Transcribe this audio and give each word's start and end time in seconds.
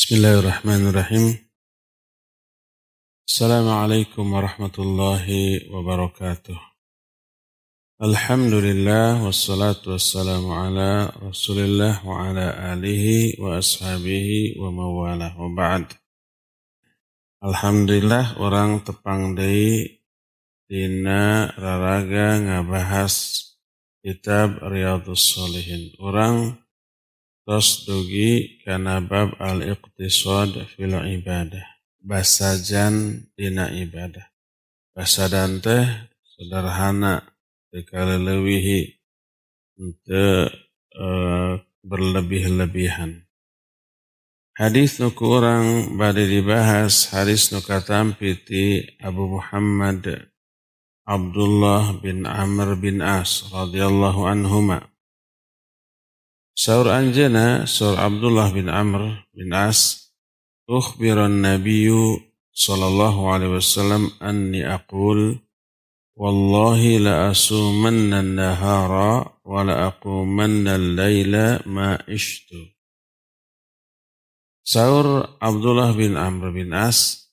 Bismillahirrahmanirrahim. 0.00 1.36
Assalamualaikum 3.28 4.32
warahmatullahi 4.32 5.68
wabarakatuh. 5.68 6.56
Alhamdulillah 8.00 9.20
wassalatu 9.20 9.92
wassalamu 9.92 10.56
ala 10.56 11.12
Rasulillah 11.20 12.00
wa 12.00 12.16
ala 12.16 12.72
alihi 12.72 13.36
wa 13.44 13.60
ashabihi 13.60 14.56
wa 14.56 14.72
mawalah 14.72 15.36
wa 15.36 15.52
ba'd. 15.52 15.92
Alhamdulillah 17.44 18.40
orang 18.40 18.80
tepang 18.80 19.36
dari 19.36 20.00
dina 20.64 21.52
raraga 21.60 22.40
ngabahas 22.40 23.36
kitab 24.00 24.64
Riyadhus 24.64 25.36
Shalihin. 25.36 25.92
Orang 26.00 26.56
Tos 27.50 27.82
dugi 27.82 28.62
kana 28.62 29.02
bab 29.02 29.34
al-iqtisad 29.42 30.70
fil 30.70 30.94
ibadah. 30.94 31.66
Basajan 31.98 33.26
dina 33.34 33.66
ibadah. 33.74 34.22
Basadan 34.94 35.58
teh 35.58 35.82
sederhana 36.22 37.26
lewihi 37.74 38.94
untuk 39.82 40.46
uh, 40.94 41.58
berlebih-lebihan. 41.82 43.26
Hadis 44.54 45.02
nu 45.02 45.10
kurang 45.10 45.98
bade 45.98 46.30
dibahas 46.30 47.10
hadis 47.10 47.50
nu 47.50 47.58
katam 47.66 48.14
piti 48.14 48.94
Abu 49.02 49.26
Muhammad 49.26 50.30
Abdullah 51.02 51.98
bin 51.98 52.30
Amr 52.30 52.78
bin 52.78 53.02
As 53.02 53.42
radhiyallahu 53.50 54.30
anhuma 54.30 54.89
Saur 56.54 56.90
anjana, 56.90 57.66
saur 57.66 57.96
Abdullah 57.98 58.50
bin 58.52 58.68
Amr 58.68 59.22
bin 59.32 59.52
As, 59.54 60.10
ukhbiran 60.68 61.40
nabiyyu 61.40 62.20
sallallahu 62.52 63.30
alaihi 63.30 63.54
wasallam 63.56 64.10
anni 64.20 64.66
aqul 64.66 65.38
wallahi 66.18 67.00
la 67.00 67.30
asumanna 67.32 68.20
nahara 68.20 69.30
wa 69.40 69.60
la 69.64 69.88
aqumanna 69.88 70.74
al-laila 70.76 71.62
ma 71.64 71.96
ishtu. 72.10 72.60
Saur 74.66 75.38
Abdullah 75.40 75.96
bin 75.96 76.18
Amr 76.18 76.52
bin 76.52 76.74
As, 76.74 77.30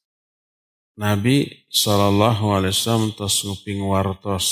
Nabi 0.98 1.68
sallallahu 1.70 2.58
alaihi 2.58 2.74
wasallam 2.74 3.14
tos 3.14 3.46
wartos 3.46 4.48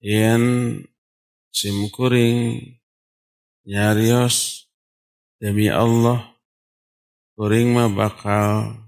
yen 0.00 0.80
simkuring 1.52 2.75
nyarios 3.66 4.70
demi 5.42 5.66
Allah 5.66 6.22
kuring 7.34 7.74
mah 7.74 7.90
bakal 7.90 8.78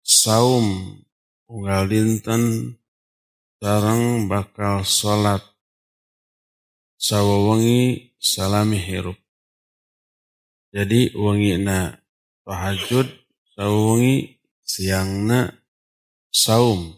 saum 0.00 0.96
unggal 1.44 1.84
dinten 1.84 2.72
sareng 3.60 4.32
bakal 4.32 4.80
salat 4.80 5.44
sawawengi 6.96 8.16
salami 8.16 8.80
hirup. 8.80 9.20
Jadi 10.72 11.12
wengi 11.12 11.60
na 11.60 12.00
tahajud 12.48 13.12
sawawengi 13.52 14.40
siangna 14.64 15.52
saum. 16.32 16.96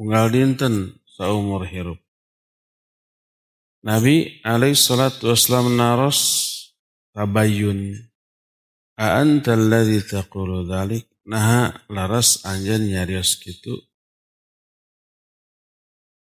Unggal 0.00 0.32
dinten 0.32 1.04
saumur 1.04 1.68
hirup 1.68 2.00
Nabi 3.88 4.44
alaihi 4.44 4.76
salatu 4.76 5.32
wassalam 5.32 5.72
naros 5.72 6.20
tabayun. 7.16 7.96
A'anta 9.00 9.56
alladhi 9.56 10.04
taqulu 10.04 10.68
dhalik. 10.68 11.08
Nah 11.24 11.72
laras 11.88 12.44
anjan 12.44 12.84
nyarios 12.84 13.40
gitu. 13.40 13.80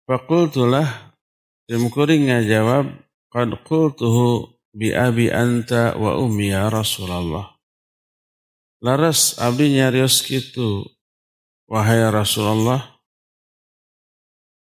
Fakultulah 0.08 1.12
Timkuring 1.68 2.32
ngajawab 2.32 2.90
Qad 3.30 3.62
qultuhu 3.62 4.58
bi 4.74 4.90
abi 4.90 5.30
anta 5.30 5.94
wa 5.94 6.18
ummi 6.18 6.50
ya 6.50 6.66
Rasulullah. 6.66 7.46
Laras 8.82 9.38
abdi 9.38 9.78
nyarios 9.78 10.26
gitu. 10.26 10.82
Wahai 11.70 12.02
Rasulullah, 12.10 12.98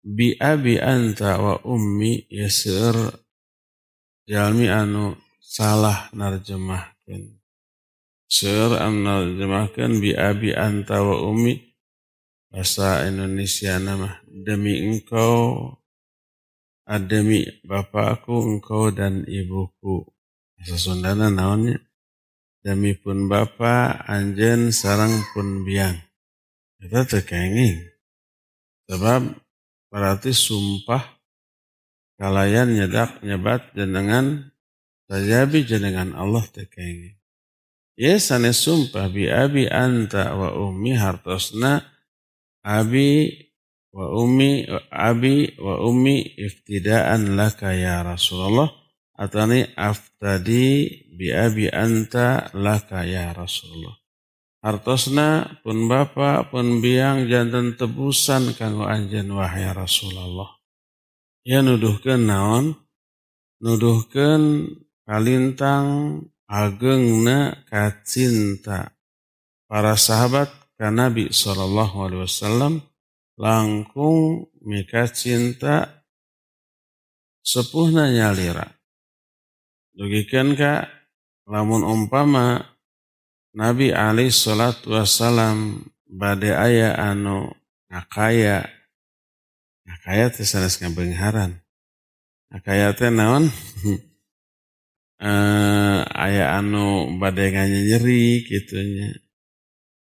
bi 0.09 0.33
abi 0.41 0.81
anta 0.81 1.37
wa 1.37 1.61
ummi 1.69 2.25
yasir. 2.33 2.97
Jalmi 4.25 4.69
anu 4.69 5.17
salah 5.41 6.09
narjemahkan. 6.17 7.37
Sir 8.29 8.77
anu 8.81 9.05
narjemahkan 9.05 10.01
bi 10.01 10.17
abi 10.17 10.57
anta 10.57 11.05
wa 11.05 11.29
ummi. 11.29 11.61
Bahasa 12.49 13.05
Indonesia 13.05 13.77
nama 13.77 14.25
demi 14.25 14.81
engkau 14.81 15.77
demi 16.97 17.45
bapakku 17.61 18.57
engkau 18.57 18.89
dan 18.89 19.29
ibuku. 19.29 20.09
Bahasa 20.57 20.81
Sundana 20.81 21.29
naonnya 21.29 21.77
demi 22.65 22.97
pun 22.97 23.29
bapak 23.29 24.09
anjen 24.09 24.73
sarang 24.73 25.13
pun 25.37 25.69
biang. 25.69 26.01
Kita 26.81 27.05
terkenging 27.05 27.85
sebab 28.89 29.48
berarti 29.89 30.33
sumpah 30.33 31.03
kalayan 32.21 32.73
nyedak 32.73 33.21
nyebat 33.25 33.73
jenengan 33.73 34.53
tajabi 35.09 35.65
jenengan 35.65 36.13
Allah 36.15 36.45
tekengi. 36.49 37.19
Ya 37.99 38.15
sana 38.23 38.55
sumpah 38.55 39.11
bi 39.11 39.27
abi 39.27 39.67
anta 39.67 40.31
wa 40.39 40.55
ummi 40.55 40.95
hartosna 40.95 41.83
abi 42.63 43.35
wa 43.91 44.07
ummi 44.15 44.71
abi 44.87 45.59
wa 45.59 45.83
ummi 45.83 46.23
iftidaan 46.39 47.35
laka 47.35 47.75
ya 47.75 48.07
Rasulullah 48.07 48.71
atani 49.19 49.67
aftadi 49.75 50.87
bi 51.11 51.35
abi 51.35 51.67
anta 51.67 52.55
laka 52.55 53.03
ya 53.03 53.35
Rasulullah. 53.35 53.98
Hartosna 54.69 55.49
pun 55.65 55.89
bapa 55.89 56.45
pun 56.53 56.85
biang 56.85 57.25
jantan 57.25 57.73
tebusan 57.73 58.53
kanggo 58.53 58.85
anjen 58.85 59.33
wahai 59.33 59.65
Rasulullah. 59.73 60.61
Ya 61.41 61.65
nuduhkan 61.65 62.29
naon? 62.29 62.77
Nuduhkan 63.65 64.69
kalintang 65.09 66.21
agengna 66.45 67.65
kacinta 67.65 68.93
para 69.65 69.97
sahabat 69.97 70.53
ka 70.77 70.93
Nabi 70.93 71.33
Sallallahu 71.33 71.97
Alaihi 72.05 72.23
Wasallam 72.29 72.85
langkung 73.41 74.53
mika 74.61 75.09
cinta 75.09 76.05
sepuhna 77.41 78.13
nyalira. 78.13 78.69
Dugikan 79.97 80.53
ka 80.53 80.93
lamun 81.49 81.89
umpama 81.89 82.77
Nabi 83.57 83.97
alaih 83.97 84.29
salatu 84.29 84.93
wassalam 84.93 85.89
bade 86.05 86.53
aya 86.53 86.93
anu 86.97 87.49
ngakaya. 87.89 88.69
Ngakaya 89.89 90.29
teh 90.29 90.45
sanes 90.45 90.77
ngabengharan 90.81 91.57
ngakaya 92.53 92.93
teh 92.93 93.09
naon? 93.09 93.49
Uh, 95.19 96.05
aya 96.29 96.61
anu 96.61 97.17
bade 97.17 97.49
nyeri 97.53 98.45
gitunya 98.45 99.17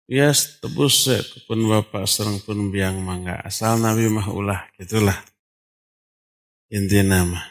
Yes, 0.09 0.57
tebus 0.65 1.05
pun 1.45 1.69
bapak 1.69 2.09
serang 2.09 2.41
pun 2.41 2.73
biang 2.73 2.97
mangga. 3.05 3.45
Asal 3.45 3.77
Nabi 3.77 4.09
mah 4.09 4.33
ulah 4.33 4.65
gitulah. 4.81 5.21
Inti 6.73 7.05
nama. 7.05 7.45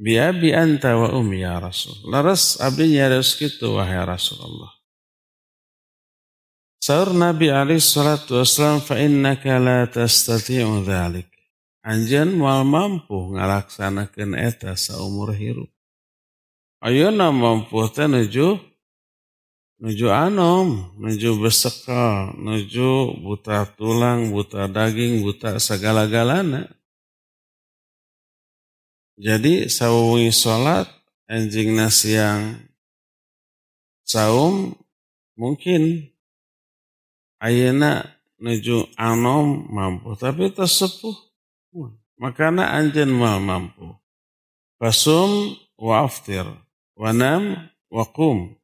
Bi 0.00 0.16
abi 0.16 0.56
anta 0.56 0.96
wa 0.96 1.12
umi 1.12 1.44
ya 1.44 1.60
Rasul. 1.60 2.08
Laras 2.08 2.56
abdi 2.64 2.96
nyaris 2.96 3.36
gitu 3.36 3.76
wahai 3.76 4.00
Rasulullah 4.08 4.72
Saur 6.82 7.14
Nabi 7.14 7.46
alaihi 7.46 7.78
salatu 7.78 8.42
wassalam 8.42 8.82
fa 8.82 8.98
innaka 8.98 9.54
la 9.62 9.86
tastati'u 9.86 10.82
dhalik. 10.82 11.30
Anjan 11.86 12.34
mal 12.34 12.66
mampu 12.66 13.38
ngalaksanakeun 13.38 14.34
eta 14.34 14.74
saumur 14.74 15.30
hirup. 15.30 15.70
Ayeuna 16.82 17.30
mampu 17.30 17.78
teh 17.94 18.10
nuju 18.10 18.58
nuju 19.78 20.08
anom, 20.10 20.90
nuju 20.98 21.38
besekal, 21.38 22.34
nuju 22.34 23.14
buta 23.22 23.62
tulang, 23.78 24.34
buta 24.34 24.66
daging, 24.66 25.22
buta 25.22 25.62
segala-galana. 25.62 26.66
Jadi 29.22 29.70
sawengi 29.70 30.34
salat 30.34 30.90
anjing 31.30 31.78
siang 31.94 32.58
saum 34.02 34.74
mungkin 35.38 36.11
ayana 37.42 38.06
nuju 38.38 38.86
anom 38.94 39.66
mampu 39.66 40.14
tapi 40.14 40.54
tersepuh. 40.54 41.34
Makana 42.22 42.70
anjen 42.78 43.10
mal 43.10 43.42
mampu. 43.42 43.98
Fasum 44.78 45.58
wa 45.74 46.06
aftir 46.06 46.46
wa 46.94 47.10
nam 47.10 47.66
wa 47.90 48.06
qum. 48.06 48.54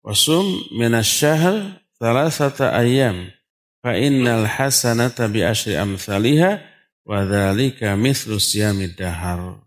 Wasum 0.00 0.44
minasyahr 0.72 1.80
thalathata 2.00 2.72
ayyam. 2.72 3.28
Fa 3.84 3.92
innal 3.96 4.48
hasanata 4.48 5.28
bi 5.28 5.44
asyri 5.44 5.76
amsalihha 5.76 6.64
wa 7.04 7.24
dzalika 7.28 7.92
mithlu 7.96 8.40
siyamid 8.40 8.96
dahar. 8.96 9.60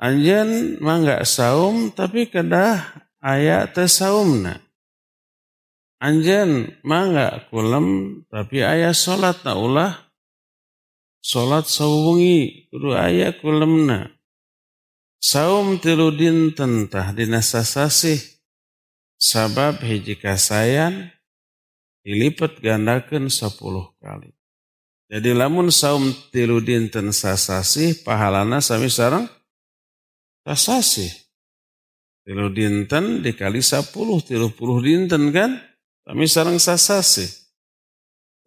Anjen 0.00 0.80
mah 0.80 1.24
saum 1.28 1.92
tapi 1.92 2.30
kedah 2.32 2.84
ayat 3.20 3.76
teh 3.76 3.90
saumna. 3.90 4.67
Anjen 5.98 6.78
mah 6.86 7.50
kulem 7.50 8.22
tapi 8.30 8.62
ayat 8.62 8.94
salat 8.94 9.42
na 9.42 9.58
ulah 9.58 9.92
salat 11.18 11.66
sawengi 11.66 12.70
kudu 12.70 12.94
aya 12.94 13.34
kulemna. 13.34 14.14
Saum 15.18 15.82
tilu 15.82 16.14
dinten 16.14 16.86
tah 16.86 17.10
dina 17.10 17.42
sasasih 17.42 18.22
sabab 19.18 19.82
hiji 19.82 20.14
kasayan 20.14 21.10
dilipat 22.06 22.62
gandakan 22.62 23.26
sepuluh 23.26 23.90
kali. 23.98 24.30
Jadi 25.10 25.34
lamun 25.34 25.74
saum 25.74 26.14
tilu 26.30 26.62
dinten 26.62 27.10
sasasih 27.10 28.06
pahalana 28.06 28.62
sami 28.62 28.86
sarang 28.86 29.26
sasasih. 30.46 31.10
Tilu 32.22 32.54
dinten 32.54 33.24
dikali 33.24 33.58
sepuluh, 33.58 34.22
tilu 34.22 34.54
puluh 34.54 34.78
dinten 34.78 35.34
kan? 35.34 35.58
Sami 36.08 36.24
sarang 36.24 36.56
sasasih. 36.56 37.28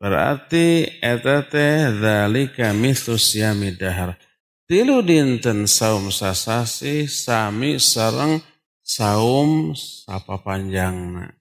Berarti 0.02 0.98
eta 0.98 1.46
teh 1.46 1.94
dzalika 1.94 2.74
mithlu 2.74 3.22
siyami 3.22 3.78
dahar 3.78 4.18
tilu 4.66 5.06
dinten 5.06 5.70
saum 5.70 6.10
sasasi 6.10 7.06
sami 7.06 7.78
sarang 7.78 8.42
saum 8.82 9.78
sapa 9.78 10.42
panjangna. 10.42 11.38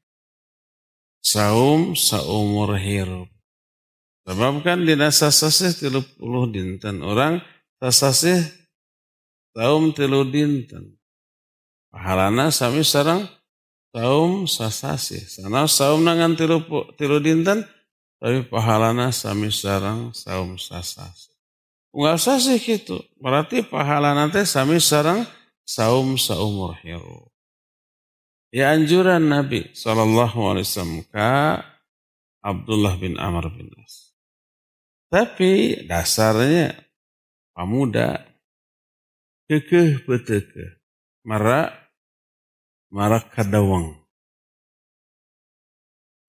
Saum 1.24 1.96
saumur 1.96 2.76
hirup. 2.76 3.32
Sebab 4.28 4.60
kan 4.60 4.84
dina 4.84 5.08
sasasi 5.08 5.72
tilu 5.72 6.04
puluh 6.20 6.44
dinten. 6.52 7.00
Orang 7.00 7.40
sasasi 7.80 8.44
saum 9.56 9.96
tilu 9.96 10.28
dinten. 10.28 11.00
Pahalana 11.88 12.52
sami 12.52 12.84
sarang 12.84 13.24
saum 13.90 14.46
sasasi. 14.46 15.20
Sana 15.26 15.66
saum 15.66 16.02
nangan 16.06 16.38
tilu, 16.38 16.62
tilu 16.94 17.18
dinten. 17.18 17.66
Tapi 18.20 18.44
pahalana 18.46 19.10
sami 19.16 19.48
sarang 19.48 20.12
saum 20.12 20.60
sasasi. 20.60 21.32
Nggak 21.90 22.14
usah 22.20 22.36
sih 22.38 22.58
gitu. 22.60 23.00
Berarti 23.18 23.66
pahala 23.66 24.14
nanti 24.14 24.46
sami 24.46 24.78
sarang 24.78 25.26
saum 25.66 26.14
saumur 26.14 26.78
hiru. 26.84 27.30
Ya 28.50 28.74
anjuran 28.74 29.30
Nabi 29.30 29.70
SAW 29.74 31.06
ke 31.06 31.30
Abdullah 32.42 32.98
bin 32.98 33.14
Amr 33.14 33.46
bin 33.54 33.70
As. 33.78 34.10
Tapi 35.10 35.86
dasarnya 35.86 36.74
pemuda 37.54 38.26
kekeh 39.50 40.06
beteke. 40.06 40.82
Marak 41.26 41.89
marak 42.90 43.30
kadawang. 43.34 43.96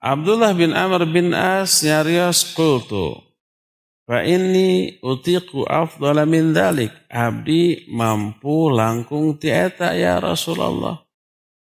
Abdullah 0.02 0.58
bin 0.58 0.74
Amr 0.74 1.06
bin 1.06 1.30
As 1.34 1.86
nyarios 1.86 2.58
kultu. 2.58 3.22
Fa 4.10 4.26
ini 4.26 4.98
utiku 5.06 5.62
afdala 5.70 6.26
min 6.26 6.58
dalik. 6.58 6.90
Abdi 7.06 7.86
mampu 7.94 8.74
langkung 8.74 9.38
tieta 9.38 9.94
ya 9.94 10.18
Rasulullah. 10.18 11.06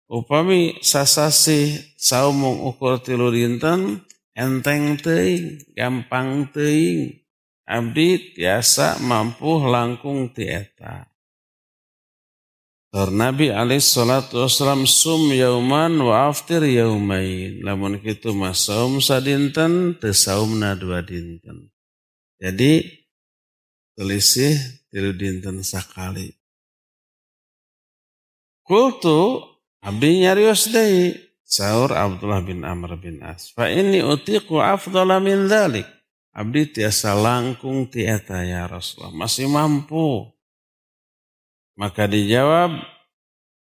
Upami 0.09 0.81
sasasi 0.81 1.93
saumung 1.97 2.65
ukur 2.69 3.00
tilu 3.05 3.29
dinten 3.33 4.00
enteng 4.33 4.97
teing, 4.97 5.61
gampang 5.77 6.49
teing. 6.53 7.21
Abdi 7.69 8.33
tiasa 8.33 8.97
mampu 9.05 9.61
langkung 9.69 10.33
tieta. 10.33 11.12
Nabi 12.93 13.49
alaih 13.49 13.81
salatu 13.81 14.44
wassalam 14.44 14.85
sum 14.85 15.33
yauman 15.33 15.97
wa 15.97 16.29
aftir 16.29 16.61
yaumain. 16.61 17.65
Lamun 17.65 17.97
kitu 17.97 18.37
masaum 18.37 19.00
sadinten, 19.00 19.97
tesaumna 19.97 20.77
dua 20.77 21.00
dinten. 21.00 21.73
Jadi 22.37 22.85
selisih 23.97 24.61
tilu 24.93 25.17
dinten 25.17 25.65
sakali. 25.65 26.37
Kultu 28.61 29.41
abdi 29.81 30.29
nyarios 30.29 30.69
deui 30.69 31.17
sahur 31.49 31.97
Abdullah 31.97 32.44
bin 32.44 32.61
Amr 32.61 33.00
bin 33.00 33.25
As. 33.25 33.56
Fa 33.56 33.73
ini 33.73 34.05
utiku 34.05 34.61
afdala 34.61 35.17
min 35.17 35.49
dhalik. 35.49 35.89
Abdi 36.37 36.77
tiasa 36.77 37.17
langkung 37.17 37.89
tieta 37.89 38.44
ya 38.44 38.69
Rasulullah. 38.69 39.17
Masih 39.17 39.49
mampu. 39.49 40.29
Maka 41.76 42.04
dijawab, 42.04 42.92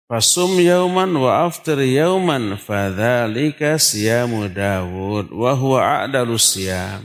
Fasum 0.09 0.57
yauman 0.57 1.13
wa 1.21 1.45
aftir 1.45 1.85
yauman 1.85 2.57
fadhalika 2.57 3.77
siyamu 3.77 4.49
Dawud 4.49 5.29
wa 5.29 5.53
huwa 5.53 5.79
a'dalu 5.85 6.41
siyam. 6.41 7.05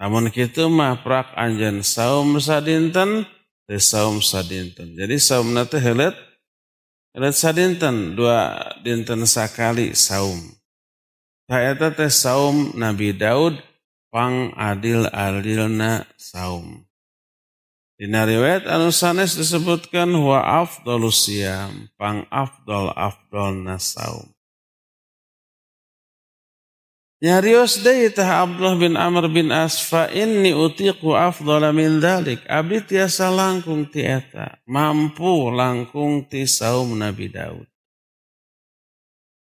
Namun 0.00 0.32
kita 0.32 0.72
mah 0.72 1.04
prak 1.04 1.36
anjen 1.36 1.84
saum 1.84 2.40
sadinten, 2.40 3.28
te 3.68 3.76
saum 3.76 4.24
sadinten. 4.24 4.96
Jadi 4.96 5.20
saum 5.20 5.52
nate 5.52 5.76
helet, 5.76 6.16
helet 7.12 7.36
sadinten, 7.36 8.16
dua 8.16 8.56
dinten 8.80 9.28
sakali 9.28 9.92
saum. 9.92 10.40
Teh 11.44 12.08
saum 12.08 12.72
Nabi 12.80 13.12
Daud, 13.12 13.60
pang 14.08 14.56
adil 14.56 15.12
adilna 15.12 16.08
saum. 16.16 16.88
Di 18.00 18.08
riwayat 18.08 18.64
anu 18.64 18.88
sanes 18.88 19.36
disebutkan 19.36 20.08
wa 20.16 20.40
afdalus 20.40 21.28
siam, 21.28 21.92
pang 22.00 22.24
afdal 22.32 22.96
afdalna 22.96 23.76
saum. 23.76 24.24
Nyarios 27.20 27.84
deui 27.84 28.08
tah 28.08 28.48
Abdullah 28.48 28.80
bin 28.80 28.96
Amr 28.96 29.28
bin 29.28 29.52
Asfa 29.52 30.08
inni 30.08 30.56
utiqu 30.56 31.12
afdala 31.12 31.76
min 31.76 32.00
dhalik. 32.00 32.40
Abdi 32.48 32.80
tiasa 32.80 33.28
langkung 33.28 33.84
ti 33.92 34.00
eta, 34.00 34.56
mampu 34.64 35.52
langkung 35.52 36.24
ti 36.24 36.48
saum 36.48 36.96
Nabi 36.96 37.28
Daud. 37.28 37.68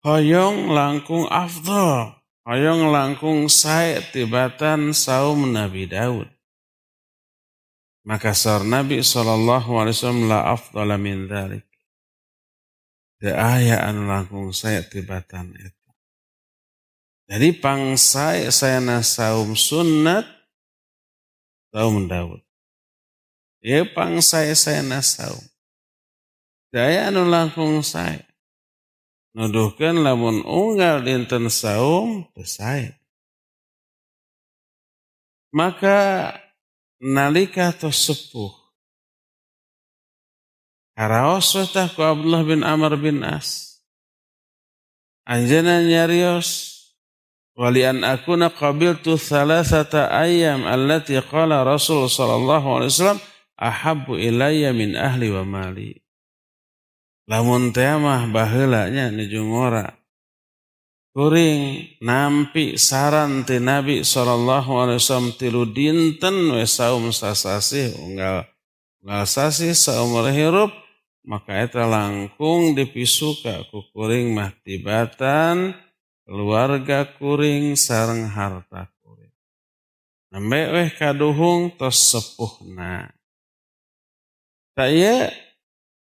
Hoyong 0.03 0.75
langkung 0.75 1.31
afdal, 1.31 2.19
hoyong 2.43 2.91
langkung 2.91 3.47
sae 3.47 4.03
tibatan 4.11 4.91
saum 4.91 5.47
Nabi 5.47 5.87
Daud. 5.87 6.27
Maka 8.09 8.33
sar 8.33 8.65
Nabi 8.65 9.05
SAW 9.05 10.25
la 10.25 10.49
afdala 10.49 10.97
min 10.97 11.29
dhalik. 11.29 11.69
Te 13.21 13.37
aya 13.37 13.85
anu 13.85 14.09
langkung 14.09 14.49
sae 14.57 14.81
tibatan 14.81 15.53
eta. 15.53 15.93
Jadi 17.29 17.53
pangsa 17.61 18.33
saya 18.49 18.81
nasaum 18.81 19.53
sunat 19.53 20.25
saum 21.69 22.09
Daud. 22.09 22.41
Ya 23.61 23.85
pangsa 23.85 24.49
saya 24.57 24.81
nasaum. 24.81 25.45
Daya 26.73 27.13
anu 27.13 27.29
langkung 27.29 27.85
saya. 27.85 28.25
Nuduhkan 29.37 30.01
lamun 30.01 30.41
unggal 30.49 31.05
dinten 31.05 31.53
saum 31.53 32.25
saya. 32.41 32.97
Maka 35.53 36.33
nalika 37.03 37.73
to 37.75 37.91
sepuh. 37.91 38.55
Karaos 40.99 41.55
ku 41.95 42.01
Abdullah 42.03 42.43
bin 42.43 42.67
Amr 42.67 42.99
bin 42.99 43.23
As. 43.23 43.79
Anjana 45.23 45.83
nyarios 45.87 46.75
wali 47.55 47.87
an 47.87 48.03
akuna 48.03 48.51
qabiltu 48.51 49.15
thalathata 49.15 50.11
ayyam 50.11 50.67
allati 50.67 51.19
qala 51.23 51.63
Rasul 51.63 52.11
sallallahu 52.11 52.83
alaihi 52.83 52.91
wasallam 52.95 53.21
ahabbu 53.59 54.19
ilayya 54.19 54.75
min 54.75 54.99
ahli 54.99 55.31
wa 55.31 55.47
mali. 55.47 56.03
Lamun 57.29 57.77
teh 57.77 57.93
mah 58.01 58.25
baheula 58.31 58.89
nya 58.89 59.13
nujung 59.13 59.53
ora. 59.53 59.98
Kuring 61.19 61.99
nampi 61.99 62.79
saran 62.79 63.43
ti 63.43 63.59
Nabi 63.59 64.07
sallallahu 64.07 64.71
alaihi 64.71 65.03
wasallam 65.03 65.35
tilu 65.35 65.67
dinten 65.67 66.55
we 66.55 66.63
saum 66.63 67.11
sasasi 67.11 67.91
unggal 67.99 68.47
unggal 69.03 69.27
sasi 69.27 69.75
saumur 69.75 70.31
hirup 70.31 70.71
maka 71.27 71.59
eta 71.59 71.91
langkung 71.91 72.79
dipisuka 72.79 73.67
ku 73.67 73.83
kuring 73.91 74.31
mah 74.31 74.55
tibatan 74.63 75.75
keluarga 76.23 77.11
kuring 77.19 77.75
sarang 77.75 78.31
harta 78.31 78.87
kuring. 79.03 79.35
Nambe 80.31 80.71
weh 80.71 80.91
kaduhung 80.95 81.75
tos 81.75 82.15
sepuhna. 82.15 83.11
Saya 84.79 85.35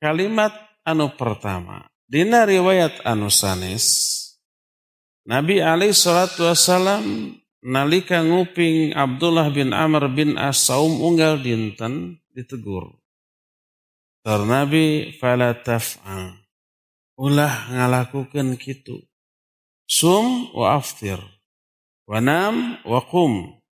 kalimat 0.01 0.57
anu 0.81 1.13
pertama 1.13 1.85
Dina 2.09 2.49
riwayat 2.49 3.05
anusanes 3.05 4.22
Nabi 5.23 5.63
alaihi 5.63 5.95
salatu 5.95 6.43
wassalam 6.51 7.31
nalika 7.63 8.19
nguping 8.19 8.91
Abdullah 8.91 9.47
bin 9.55 9.71
Amr 9.71 10.11
bin 10.11 10.35
As 10.35 10.67
saum 10.67 10.99
unggal 10.99 11.39
dinten 11.39 12.19
ditegur. 12.35 12.91
Tar 14.19 14.43
Nabi 14.43 15.15
fala 15.15 15.55
taf'al. 15.55 16.43
Ulah 17.15 17.71
ngalakukan 17.71 18.59
kitu. 18.59 18.99
Sum 19.87 20.51
wa 20.51 20.75
aftir. 20.75 21.23
Wa 22.03 22.19
nam 22.19 22.83
wa 22.83 22.99
qum. 23.07 23.63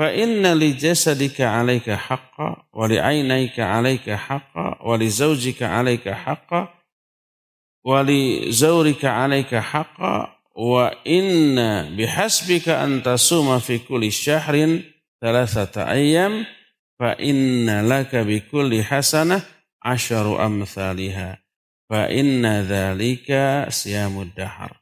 Fa 0.00 0.16
inna 0.16 0.56
li 0.56 0.72
jasadika 0.72 1.60
alaika 1.60 1.92
haqqa 1.92 2.72
wa 2.72 2.84
li 2.88 2.96
aynayka 2.96 3.68
alaika 3.68 4.16
haqqa 4.16 4.80
wa 4.80 4.94
li 4.96 5.12
zawjika 5.12 5.76
alaika 5.76 6.16
haqqa 6.16 6.72
wa 7.84 8.00
li 8.00 8.48
zawrika 8.48 9.28
alaika 9.28 9.60
haqqa 9.60 10.37
wa 10.58 10.90
inna 11.06 11.86
bihasbika 11.86 12.82
an 12.82 12.98
tasuma 12.98 13.62
fi 13.62 13.78
kulli 13.78 14.10
syahrin 14.10 14.82
thalathata 15.22 15.86
ayyam 15.86 16.42
fa 16.98 17.14
inna 17.14 17.86
laka 17.86 18.26
bi 18.26 18.42
kulli 18.42 18.82
hasanah 18.82 19.38
asyaru 19.78 20.34
amthaliha 20.34 21.38
fa 21.86 22.10
inna 22.10 22.66
dhalika 22.66 23.70
siyamud 23.70 24.34
dahar 24.34 24.74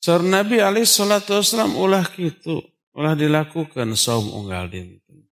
Sar 0.00 0.24
Nabi 0.24 0.64
alaihi 0.64 0.88
salatu 0.88 1.36
wasallam 1.36 1.76
ulah 1.76 2.08
kitu, 2.08 2.56
ulah 2.96 3.12
dilakukan 3.12 3.92
saum 3.92 4.32
unggal 4.32 4.72
dinten. 4.72 5.28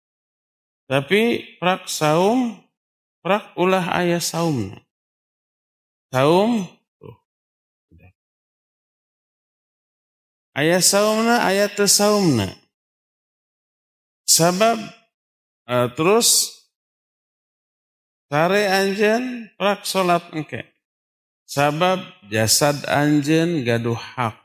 Tapi 0.87 1.59
prak 1.59 1.91
saum, 1.91 2.63
prak 3.19 3.51
ulah 3.59 3.91
ayah 3.99 4.23
saumna. 4.23 4.79
Saum 6.15 6.63
Ayat 10.53 10.85
saumna, 10.85 11.41
ayat 11.41 11.73
saumna. 11.89 12.53
Sabab 14.29 14.77
uh, 15.65 15.89
terus 15.97 16.61
tare 18.29 18.69
anjen 18.69 19.49
prak 19.57 19.81
solat 19.85 20.21
engke. 20.29 20.61
Sabab 21.49 22.05
jasad 22.29 22.85
anjen 22.85 23.65
gaduh 23.65 23.97
hak 23.97 24.37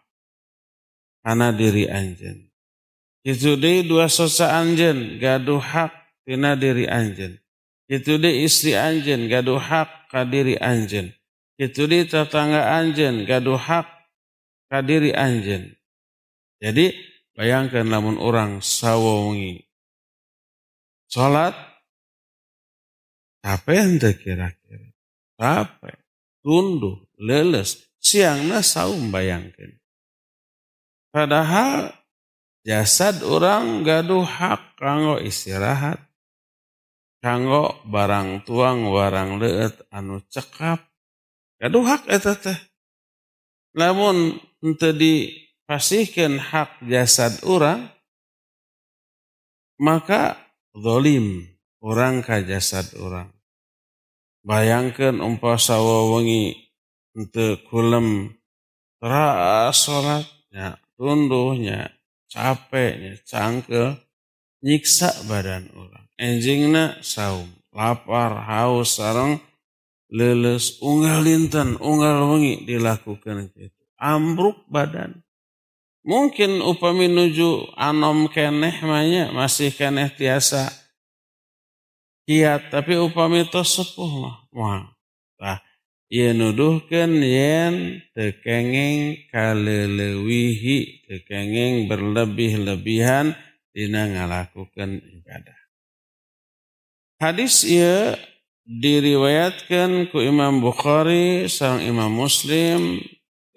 karena 1.21 1.53
diri 1.53 1.85
anjen. 1.89 2.49
Itu 3.21 3.61
deh 3.61 3.85
dua 3.85 4.09
sosa 4.09 4.57
anjen 4.57 5.21
gaduh 5.21 5.61
hak 5.61 5.93
tina 6.25 6.57
diri 6.57 6.89
anjen. 6.89 7.37
Itu 7.85 8.17
deh 8.17 8.45
istri 8.45 8.73
anjen 8.73 9.29
gaduh 9.29 9.61
hak 9.61 10.09
ka 10.09 10.25
diri 10.25 10.57
anjen. 10.57 11.13
Itu 11.61 11.85
deh 11.85 12.09
tetangga 12.09 12.81
anjen 12.81 13.29
gaduh 13.29 13.61
hak 13.61 13.89
ka 14.73 14.81
diri 14.81 15.13
anjen. 15.13 15.78
Jadi 16.59 16.91
bayangkan 17.35 17.87
namun 17.87 18.19
orang 18.19 18.59
sawongi 18.59 19.63
sholat? 21.07 21.55
Capek 23.39 23.79
ente 23.79 24.11
kira-kira? 24.19 24.91
Capek 25.39 25.97
tunduh 26.43 27.07
leles. 27.17 27.87
Siangnya 27.99 28.63
saum 28.63 29.11
bayangkan 29.11 29.79
padahal 31.19 31.91
jasad 32.63 33.25
orang 33.27 33.83
gaduh 33.83 34.23
hak 34.23 34.79
kanggo 34.79 35.19
istirahat. 35.19 35.99
Kanggo 37.19 37.83
barang 37.83 38.47
tuang 38.47 38.95
barang 38.95 39.43
leet 39.43 39.75
anu 39.91 40.23
cekap. 40.31 40.79
Gaduh 41.59 41.83
hak 41.83 42.07
eta 42.07 42.39
teh. 42.39 42.59
Namun 43.75 44.39
ente 44.63 44.95
di 44.95 45.35
pasihkan 45.69 46.41
hak 46.41 46.81
jasad 46.89 47.45
orang, 47.45 47.93
maka 49.77 50.41
zolim 50.73 51.45
orang 51.85 52.25
ka 52.25 52.41
jasad 52.41 52.89
orang. 52.97 53.29
Bayangkan 54.41 55.21
umpah 55.21 55.61
sawa 55.61 56.09
wengi 56.17 56.57
untuk 57.13 57.69
kulem 57.69 58.33
teras 58.97 59.85
sholatnya, 59.85 60.81
tunduhnya, 60.97 61.93
capeknya, 62.33 63.21
cangkel, 63.29 64.01
nyiksa 64.65 65.13
badan 65.29 65.69
orang. 65.77 66.09
Enjingna 66.17 66.97
saum, 67.05 67.47
lapar, 67.77 68.41
haus, 68.41 68.97
sarang, 68.97 69.37
leles, 70.09 70.81
unggal 70.81 71.23
linten, 71.23 71.77
unggal 71.77 72.25
wengi 72.33 72.65
dilakukan 72.65 73.53
itu. 73.53 73.69
Ambruk 74.01 74.65
badan. 74.73 75.28
Mungkin 76.09 76.65
upami 76.65 77.05
nuju 77.05 77.77
anom 77.77 78.33
keneh 78.33 78.81
manya 78.81 79.29
masih 79.29 79.69
keneh 79.69 80.09
tiasa 80.09 80.73
kiat 82.25 82.73
tapi 82.73 82.97
upami 82.97 83.45
to 83.45 83.61
sepuh 83.61 84.09
mah 84.17 84.37
moal. 84.49 84.89
Tah 85.37 85.61
nuduhkeun 86.09 87.13
yen 87.21 88.01
tekenging 88.17 89.29
kalelewihi 89.29 91.05
tekenging 91.05 91.93
berlebih-lebihan 91.93 93.37
dina 93.77 94.09
ngalakukan 94.09 95.05
ibadah. 95.05 95.61
Hadis 97.21 97.69
ieu 97.69 98.17
diriwayatkan 98.65 100.09
ku 100.09 100.25
Imam 100.25 100.65
Bukhari 100.65 101.53
sang 101.53 101.85
Imam 101.85 102.13
Muslim 102.13 103.05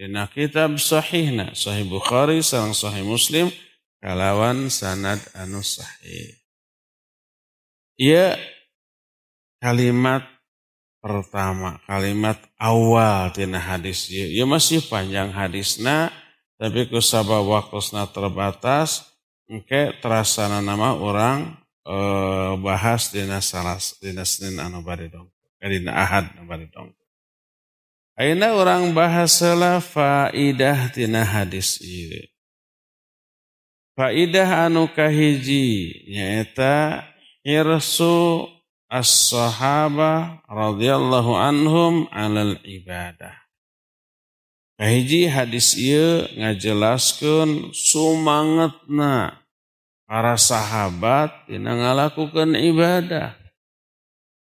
Dina 0.01 0.25
kitab 0.25 0.81
sahihna, 0.81 1.53
sahih 1.53 1.85
Bukhari, 1.85 2.41
sarang 2.41 2.73
sahih 2.73 3.05
Muslim, 3.05 3.53
kalawan 4.01 4.65
sanad 4.73 5.21
anu 5.37 5.61
sahih. 5.61 6.41
Ia 8.01 8.33
kalimat 9.61 10.25
pertama, 11.05 11.77
kalimat 11.85 12.41
awal 12.57 13.29
tina 13.29 13.61
hadis 13.61 14.09
ieu. 14.09 14.25
Ieu 14.25 14.49
masih 14.49 14.81
panjang 14.89 15.29
hadisna, 15.29 16.09
tapi 16.57 16.89
kusabab 16.89 17.45
waktusna 17.45 18.09
terbatas, 18.09 19.05
engke 19.45 19.93
terasana 20.01 20.65
nama 20.65 20.97
orang 20.97 21.61
e, 21.85 21.97
bahas 22.57 23.13
dina 23.13 23.37
salas 23.37 24.01
dina 24.01 24.25
Senin 24.25 24.57
anu 24.65 24.81
bari 24.81 25.13
dong. 25.13 25.29
Eh, 25.61 25.69
dina 25.69 25.93
Ahad 25.93 26.33
anu 26.33 26.49
bari 26.49 26.65
dong. 26.73 26.89
Aina 28.19 28.51
orang 28.51 28.91
bahasalah 28.91 29.79
faidah 29.79 30.91
tina 30.91 31.23
hadis 31.23 31.79
ini. 31.79 32.27
Faidah 33.95 34.67
anu 34.67 34.91
kahiji 34.91 35.95
nyaeta 36.11 37.07
irsu 37.47 38.51
as-sahaba 38.91 40.43
radhiyallahu 40.43 41.31
anhum 41.39 42.11
alal 42.11 42.59
ibadah. 42.67 43.35
Kahiji 44.75 45.31
hadis 45.31 45.79
ieu 45.79 46.27
ngajelaskeun 46.35 47.71
sumangetna 47.71 49.39
para 50.03 50.35
sahabat 50.35 51.31
tina 51.47 51.79
ngalakukeun 51.79 52.59
ibadah. 52.59 53.39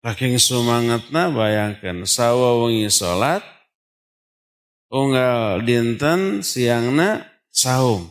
Saking 0.05 0.39
sumangetna 0.39 1.35
bayangkan 1.35 2.07
sawa 2.07 2.63
wengi 2.63 2.87
salat 2.87 3.56
unggal 4.91 5.63
dinten 5.63 6.43
siangna 6.43 7.27
saum. 7.51 8.07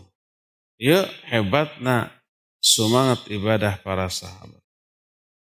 Yuk 0.76 1.08
hebatna 1.28 2.12
semangat 2.60 3.24
ibadah 3.32 3.80
para 3.80 4.12
sahabat. 4.12 4.60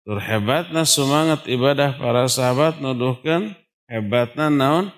Tur 0.05 0.21
hebatna 0.21 0.87
semangat 0.87 1.43
ibadah 1.49 1.97
para 1.99 2.29
sahabat 2.31 2.79
nuduhkan 2.79 3.57
hebatna 3.89 4.47
naon 4.47 4.93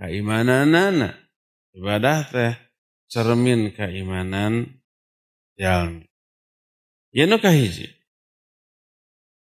keimananana. 0.00 1.18
Ibadah 1.74 2.18
teh 2.30 2.54
cermin 3.10 3.74
keimanan 3.74 4.78
jalmi. 5.58 6.06
Yanu 7.14 7.38
kahiji. 7.42 7.90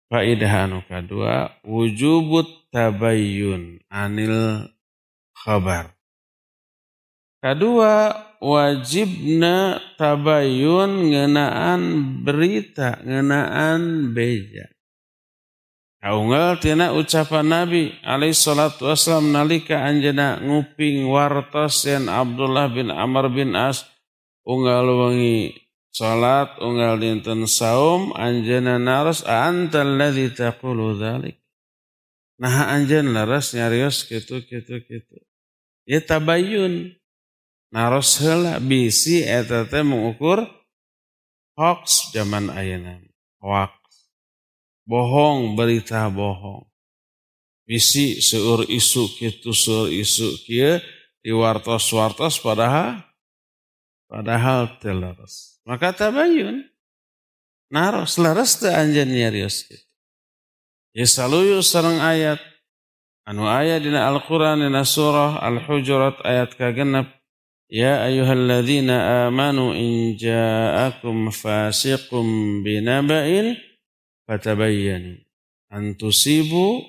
Faidah 0.09 0.65
anu 0.65 0.81
kadua 0.89 1.53
wujubut 1.61 2.49
tabayyun 2.73 3.77
anil 3.93 4.67
khabar. 5.37 5.98
Kedua, 7.39 8.11
wajibna 8.43 9.79
tabayun 9.95 11.11
ngenaan 11.11 11.81
berita, 12.23 12.99
ngenaan 13.03 14.11
beja. 14.11 14.67
Kaunggal 15.99 16.63
tina 16.63 16.95
ucapan 16.95 17.43
Nabi 17.43 17.91
alaih 18.07 18.31
salatu 18.31 18.87
wassalam 18.87 19.35
nalika 19.35 19.83
anjana 19.83 20.39
nguping 20.39 21.03
wartos 21.11 21.83
yang 21.83 22.07
Abdullah 22.07 22.71
bin 22.71 22.87
Amr 22.87 23.27
bin 23.27 23.51
As 23.51 23.83
unggal 24.47 24.87
wangi 24.87 25.59
salat 25.91 26.55
unggal 26.63 27.03
dinten 27.03 27.43
saum 27.51 28.15
anjana 28.15 28.79
naros 28.79 29.27
antal 29.27 29.99
ladzi 29.99 30.31
taqulu 30.31 30.95
dzalik 30.95 31.39
Nah 32.39 32.71
anjen 32.71 33.11
laras 33.11 33.51
nyarios 33.51 34.07
gitu 34.07 34.39
gitu 34.47 34.79
gitu. 34.87 35.17
Ya 35.83 35.99
tabayun. 35.99 36.95
Naros 37.69 38.17
hela 38.17 38.57
bisi 38.57 39.21
eta 39.21 39.61
teh 39.69 39.85
mengukur 39.85 40.41
hoax 41.53 42.09
zaman 42.13 42.49
ayeuna. 42.49 42.97
Hoax. 43.37 43.77
Bohong, 44.89 45.53
berita 45.53 46.09
bohong. 46.09 46.65
Bisi 47.69 48.17
seur 48.25 48.65
isu 48.65 49.13
kitu 49.13 49.53
seur 49.53 49.93
isu 49.93 50.41
kieu 50.41 50.81
diwartos-wartos 51.21 52.41
padahal 52.41 53.05
padahal 54.09 54.81
teleres. 54.81 55.61
Maka 55.61 55.93
tabayun. 55.93 56.65
Naros 57.69 58.17
laras 58.17 58.57
teh 58.57 58.73
anjeun 58.73 59.13
nyarios 59.13 59.69
kitu. 59.69 59.85
Ya 60.97 61.05
saluyu 61.05 61.61
ayat 62.01 62.41
anu 63.29 63.45
ayat 63.45 63.85
dina 63.85 64.09
Al-Qur'an 64.09 64.57
dina 64.57 64.81
surah 64.81 65.37
Al-Hujurat 65.37 66.17
ayat 66.25 66.57
kagenep 67.69 67.77
Ya 67.77 68.01
ayyuhalladzina 68.01 69.27
amanu 69.27 69.77
in 69.77 70.17
ja'akum 70.17 71.29
fasiqum 71.29 72.63
binaba'in 72.65 73.57
fatabayyanu 74.25 75.21
an 75.69 75.93
tusibu 75.93 76.81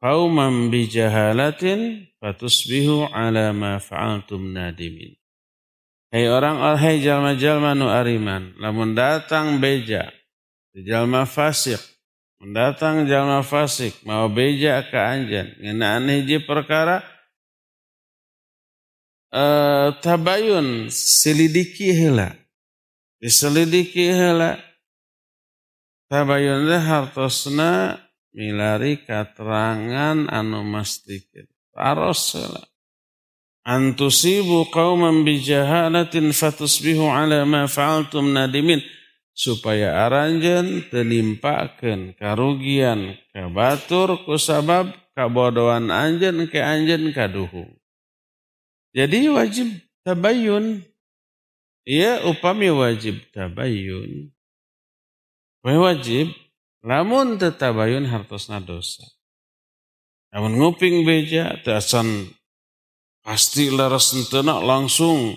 qauman 0.00 0.68
bijahalatin 0.68 2.04
fatusbihu 2.20 3.08
ala 3.12 3.52
ma 3.56 3.80
fa'altum 3.80 4.52
nadimin. 4.52 5.16
Hei 6.12 6.28
orang 6.28 6.60
hai 6.76 7.00
jalma-jalma 7.00 7.72
nu 7.72 7.88
ariman 7.88 8.52
lamun 8.60 8.92
datang 8.92 9.56
beja 9.56 10.12
jalma 10.76 11.24
fasik 11.24 11.80
mendatang 12.36 13.08
jalma 13.08 13.40
fasik 13.40 13.96
mau 14.04 14.28
beja 14.28 14.84
ke 14.84 14.98
anjan 15.00 15.56
ngenaan 15.56 16.12
hiji 16.12 16.44
perkara 16.44 17.11
uh, 19.32 19.96
tabayun. 20.04 20.92
Selidiki 20.92 21.90
hela. 21.96 22.36
Diselidiki 23.18 24.12
hela. 24.12 24.60
Tabayun 26.12 26.68
hartosna 26.68 27.96
milari 28.36 29.00
katerangan 29.00 30.28
anu 30.28 30.60
mastikeun 30.60 31.48
taros 31.72 32.36
hela. 32.36 32.62
Antusibu 33.64 34.68
qauman 34.74 35.22
bijahalatin 35.22 36.34
fatusbihu 36.34 37.08
ala 37.08 37.46
ma 37.48 37.64
fa'altum 37.70 38.34
nadimin. 38.34 38.82
Supaya 39.32 40.04
aranjen 40.04 40.92
tenimpakan 40.92 42.12
karugian 42.20 43.16
kabatur 43.32 44.20
kusabab 44.28 44.92
kabodohan 45.16 45.88
anjen 45.88 46.44
ke 46.52 46.60
anjen 46.60 47.16
kaduhu. 47.16 47.64
Jadi 48.92 49.28
wajib 49.32 49.68
tabayun. 50.04 50.84
Ia 51.88 52.22
upami 52.28 52.70
wajib 52.70 53.18
tabayun. 53.32 54.30
Wajib 55.64 56.30
lamun 56.84 57.40
tetabayun 57.40 58.06
hartosna 58.06 58.60
dosa. 58.60 59.02
Namun 60.32 60.60
nguping 60.60 61.04
beja 61.04 61.56
teasan 61.64 62.32
pasti 63.24 63.68
laras 63.72 64.12
langsung 64.42 65.36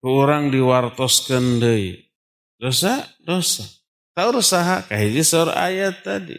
ke 0.00 0.08
orang 0.08 0.52
diwartoskeun 0.52 1.60
deui 1.60 2.04
Dosa, 2.54 3.02
dosa. 3.20 3.66
Tahu 4.14 4.38
usaha 4.38 4.86
kahiji 4.86 5.26
saur 5.26 5.50
ayat 5.50 6.06
tadi. 6.06 6.38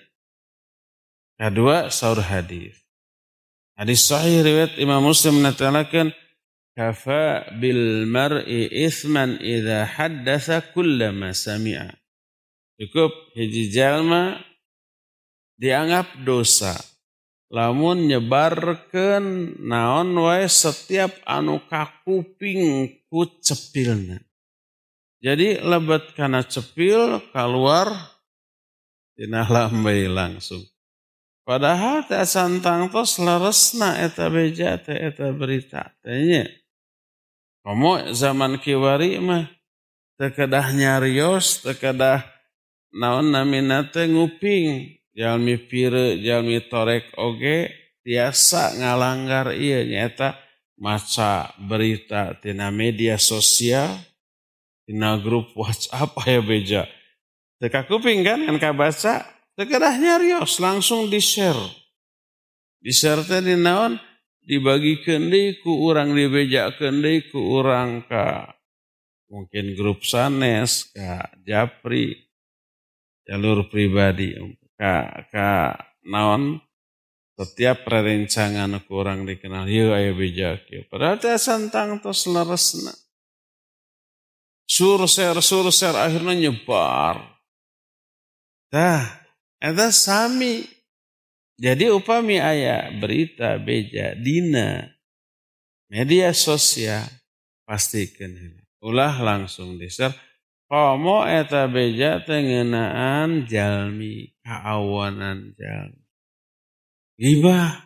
Kedua 1.36 1.92
saur 1.92 2.24
hadis. 2.24 2.85
Hadis 3.76 4.08
sahih 4.08 4.40
riwayat 4.40 4.80
Imam 4.80 5.04
Muslim 5.04 5.44
menetalakan 5.44 6.16
kafa 6.80 7.44
bil 7.60 8.08
mar'i 8.08 8.72
ithman 8.72 9.36
idza 9.44 9.84
haddatsa 9.84 10.72
kullama 10.72 11.36
sami'a. 11.36 11.92
Cukup 12.80 13.12
hiji 13.36 13.76
jalma 13.76 14.40
dianggap 15.60 16.24
dosa. 16.24 16.80
Lamun 17.52 18.08
nyebarkeun 18.08 19.60
naon 19.60 20.24
wae 20.24 20.48
setiap 20.48 21.12
anu 21.28 21.60
kakuping 21.68 22.96
ku 23.12 23.28
cepilna. 23.44 24.24
Jadi 25.20 25.60
lebat 25.60 26.16
karena 26.16 26.48
cepil 26.48 27.20
keluar 27.36 27.92
dina 29.20 29.44
lambai 29.44 30.08
langsung. 30.08 30.64
Padahal 31.46 32.02
teh 32.10 32.26
santang 32.26 32.90
tos 32.90 33.22
laresna 33.22 34.02
eta 34.02 34.34
beja 34.34 34.82
teh 34.82 34.98
eta 34.98 35.30
berita 35.30 35.94
tehnya. 36.02 36.50
Komo 37.62 38.02
zaman 38.14 38.58
kiwari 38.58 39.22
mah 39.22 39.46
tekedah 40.18 40.74
nyarios, 40.74 41.62
tekedah 41.62 42.26
naon 42.90 43.30
namina 43.30 43.86
teh 43.86 44.10
nguping. 44.10 44.98
Jalmi 45.16 45.56
pire, 45.56 46.20
jalmi 46.20 46.60
torek 46.68 47.14
oge 47.16 47.72
biasa 48.04 48.76
ngalanggar 48.76 49.56
iya 49.56 49.86
nyata 49.88 50.36
maca 50.76 51.56
berita 51.56 52.36
tina 52.44 52.68
media 52.68 53.16
sosial 53.16 53.96
Ina 54.86 55.18
grup 55.18 55.50
WhatsApp 55.58 56.14
ya 56.30 56.42
beja. 56.46 56.82
Teka 57.58 57.90
kuping 57.90 58.22
kan 58.22 58.46
kan 58.46 58.58
kabaca, 58.62 59.26
tekedah 59.56 59.96
nyarios 59.96 60.60
langsung 60.60 61.08
di-share. 61.08 61.60
Di-share 62.84 63.26
teh 63.26 63.42
di 63.42 63.56
naon? 63.58 63.98
Dibagi 64.46 65.02
kendi 65.02 65.58
ku 65.66 65.90
urang 65.90 66.14
beja 66.14 66.70
kendi 66.78 67.34
ku 67.34 67.42
urang 67.58 68.06
ka. 68.06 68.54
Mungkin 69.26 69.74
grup 69.74 70.06
sanes 70.06 70.94
ka 70.94 71.34
japri 71.42 72.14
jalur 73.26 73.66
pribadi 73.66 74.38
ka 74.78 75.26
ka 75.34 75.74
naon? 76.06 76.62
Setiap 77.36 77.84
perencangan 77.90 78.86
ku 78.86 79.02
orang 79.02 79.26
dikenal 79.26 79.66
yuk 79.68 79.92
ayo 79.98 80.14
beja 80.14 80.56
padahal 80.88 81.18
teh 81.18 81.42
santang 81.42 81.98
tos 82.00 82.30
leresna. 82.30 82.94
Surser 84.70 85.42
surser 85.42 85.98
akhirnya 85.98 86.38
nyebar. 86.38 87.18
Dah 88.70 89.25
ada 89.62 89.92
sami 89.92 90.66
jadi 91.56 91.92
upami 91.96 92.40
ayah 92.40 92.92
berita 92.96 93.56
beja 93.60 94.16
dina 94.16 94.92
media 95.92 96.36
sosial 96.36 97.08
pastikan 97.64 98.36
ulah 98.84 99.16
langsung 99.24 99.80
diser 99.80 100.14
Komo 100.66 101.22
eta 101.30 101.70
beja 101.70 102.26
tengenaan 102.26 103.46
jalmi 103.46 104.34
kaawanan 104.42 105.54
jalmi. 105.54 106.02
Gibah. 107.22 107.86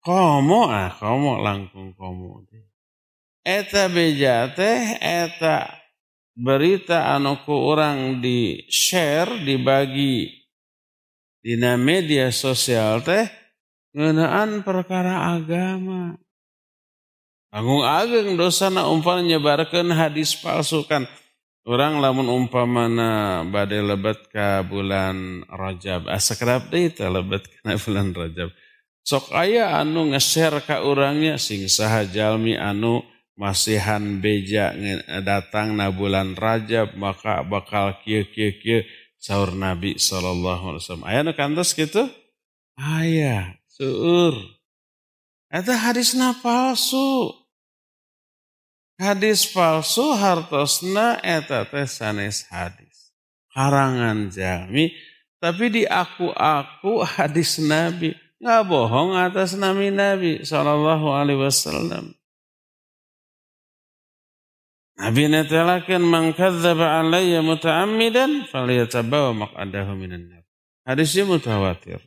Komo 0.00 0.72
ah, 0.72 0.88
komo 0.96 1.36
langkung 1.36 1.92
komo. 1.92 2.48
Eta 3.44 3.92
beja 3.92 4.48
teh 4.56 4.96
eta 5.04 5.68
berita 6.32 7.12
anu 7.12 7.44
ku 7.44 7.52
orang 7.52 8.24
di 8.24 8.64
share 8.72 9.44
dibagi 9.44 10.45
dina 11.46 11.78
media 11.78 12.34
sosial 12.34 13.06
teh 13.06 13.30
ngeunaan 13.94 14.66
perkara 14.66 15.38
agama. 15.38 16.18
Agung 17.54 17.86
ageng 17.86 18.34
dosana 18.34 18.90
umpama 18.90 19.22
nyebarkeun 19.22 19.94
hadis 19.94 20.34
palsu 20.34 20.82
kan. 20.90 21.06
Orang 21.66 21.98
lamun 21.98 22.30
umpamana 22.30 23.42
badai 23.46 23.82
lebat 23.82 24.26
ka 24.30 24.62
bulan 24.66 25.46
Rajab. 25.46 26.06
Asa 26.10 26.34
kerap 26.34 26.70
deui 26.70 26.90
lebat 26.90 27.46
ka 27.54 27.78
bulan 27.78 28.10
Rajab. 28.10 28.50
Sok 29.06 29.30
aya 29.30 29.78
anu 29.78 30.10
nge-share 30.10 30.66
ka 30.66 30.82
urangnya 30.82 31.38
sing 31.38 31.70
saha 31.70 32.02
jalmi 32.10 32.58
anu 32.58 33.06
masihan 33.38 34.02
beja 34.18 34.74
datang 35.22 35.78
na 35.78 35.94
bulan 35.94 36.34
Rajab 36.34 36.98
maka 36.98 37.46
bakal 37.46 38.02
kieu 38.02 38.26
kieu 38.26 38.58
kieu 38.58 38.82
sahur 39.26 39.50
Nabi 39.58 39.98
sallallahu 39.98 40.70
alaihi 40.70 40.82
wasallam. 40.86 41.06
Aya 41.10 41.20
nu 41.26 41.34
kantos 41.34 41.74
kitu? 41.74 42.06
Aya, 42.78 43.58
seueur. 43.66 44.38
Eta 45.50 45.74
hadisna 45.74 46.38
palsu. 46.38 47.34
Hadis 49.02 49.50
palsu 49.50 50.14
hartosna 50.14 51.18
eta 51.26 51.66
teh 51.66 51.90
sanes 51.90 52.46
hadis. 52.48 53.10
Karangan 53.50 54.30
jami 54.30 54.94
tapi 55.36 55.68
di 55.68 55.82
aku-aku 55.84 57.04
hadis 57.04 57.60
Nabi. 57.60 58.16
Nggak 58.40 58.62
bohong 58.68 59.16
atas 59.20 59.52
nami 59.52 59.92
Nabi 59.92 60.44
sallallahu 60.44 61.12
alaihi 61.12 61.40
wasallam. 61.44 62.15
Nabi 64.96 65.28
netelakan 65.28 66.00
man 66.00 66.32
kadzdzaba 66.32 67.04
alayya 67.04 67.44
muta'ammidan 67.44 68.48
falyatabawa 68.48 69.36
maq'adahu 69.36 69.92
minan 69.92 70.32
nar. 70.32 70.44
Hadisnya 70.88 71.28
mutawatir. 71.28 72.00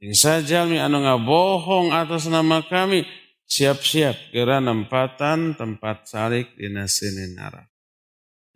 Ting 0.00 0.16
jalmi 0.16 0.80
anu 0.80 1.04
ngabohong 1.04 1.92
atas 1.92 2.24
nama 2.32 2.64
kami, 2.64 3.04
siap-siap 3.44 4.32
kira 4.32 4.64
nempatan 4.64 5.52
tempat 5.60 6.08
salik 6.08 6.56
di 6.56 6.72
nasini 6.72 7.36
nara. 7.36 7.68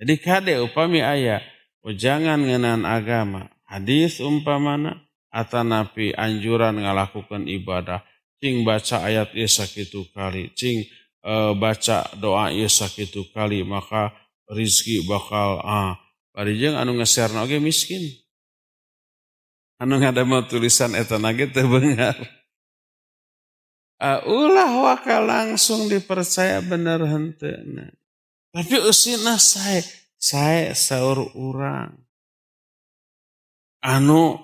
Jadi 0.01 0.15
kade 0.25 0.55
upami 0.65 1.05
ayah, 1.05 1.45
jangan 1.85 2.41
ngenan 2.41 2.89
agama. 2.89 3.53
Hadis 3.69 4.25
umpamana, 4.25 5.05
napi 5.37 6.17
anjuran 6.17 6.81
ngalakukan 6.81 7.45
ibadah. 7.45 8.01
Cing 8.41 8.65
baca 8.65 9.05
ayat 9.05 9.37
isa 9.37 9.69
itu 9.69 10.09
kali, 10.17 10.49
cing 10.57 10.89
uh, 11.25 11.57
baca 11.57 12.05
doa 12.21 12.53
ieu 12.53 12.69
sakitu 12.69 13.25
kali 13.33 13.65
maka 13.65 14.13
rizki 14.53 15.03
bakal 15.09 15.59
ah 15.65 15.97
bari 16.37 16.61
jeung 16.61 16.77
anu 16.77 16.95
ngeserna 17.01 17.43
oge 17.43 17.59
miskin. 17.59 18.05
Anu 19.83 19.99
ngadamel 19.99 20.47
tulisan 20.47 20.95
eta 20.95 21.19
nage 21.19 21.51
teu 21.51 21.67
beungar 21.67 22.15
uh, 23.99 24.07
ah, 24.07 24.21
ulah 24.29 24.71
wakal 24.85 25.27
langsung 25.27 25.91
dipercaya 25.91 26.63
bener 26.63 27.03
henteuna 27.03 27.91
tapi 28.55 28.79
usina 28.79 29.35
saya 29.35 29.83
saya 30.15 30.79
saur 30.79 31.27
urang. 31.35 31.99
Anu 33.83 34.39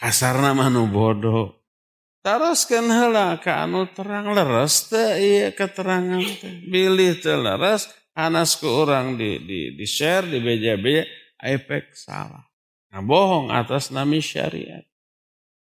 kasarna 0.00 0.56
mah 0.56 0.72
bodoh. 0.88 1.59
Taroskan 2.20 2.92
heula 2.92 3.40
ka 3.40 3.64
anu 3.64 3.88
terang 3.88 4.36
leres 4.36 4.92
teu 4.92 5.16
ieu 5.16 5.48
keterangan 5.56 6.20
teh 6.20 6.52
bilih 6.68 7.16
teu 7.16 7.40
leres 7.40 7.88
anas 8.12 8.60
ke 8.60 8.68
orang 8.68 9.16
di 9.16 9.40
di 9.40 9.72
di 9.72 9.86
share 9.88 10.28
di 10.28 10.36
beja-beja 10.36 11.08
efek 11.40 11.96
salah 11.96 12.50
ngabohong 12.90 13.54
atas 13.54 13.94
nami 13.94 14.18
syariat. 14.20 14.84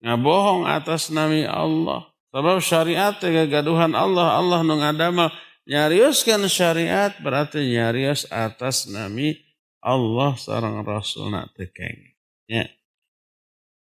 Ngabohong 0.00 0.64
atas 0.64 1.12
nami 1.12 1.44
Allah. 1.44 2.08
Sebab 2.32 2.62
syariat 2.64 3.14
gaduhan 3.20 3.92
Allah. 3.92 4.40
Allah 4.40 4.60
nu 4.64 4.80
ngadama 4.80 5.28
nyariuskan 5.68 6.40
syariat 6.48 7.12
berarti 7.20 7.60
nyarius 7.68 8.24
atas 8.32 8.88
nami 8.88 9.36
Allah 9.84 10.36
seorang 10.36 10.80
Rasul 10.84 11.32
nak 11.32 11.52
tekeng. 11.56 12.16
Ya. 12.48 12.68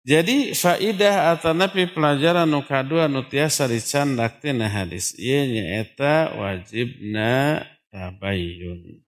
Jadi 0.08 0.56
faidah 0.56 1.36
atau 1.36 1.52
napi 1.52 1.92
pelajaran 1.92 2.48
nu 2.48 2.64
kadua 2.64 3.12
nu 3.12 3.28
tiasa 3.28 3.68
dicandak 3.68 4.40
tina 4.40 4.72
hadis 4.72 5.12
ieu 5.20 5.44
nyaeta 5.44 6.32
wajibna 6.40 7.68
tabayyun. 7.92 9.04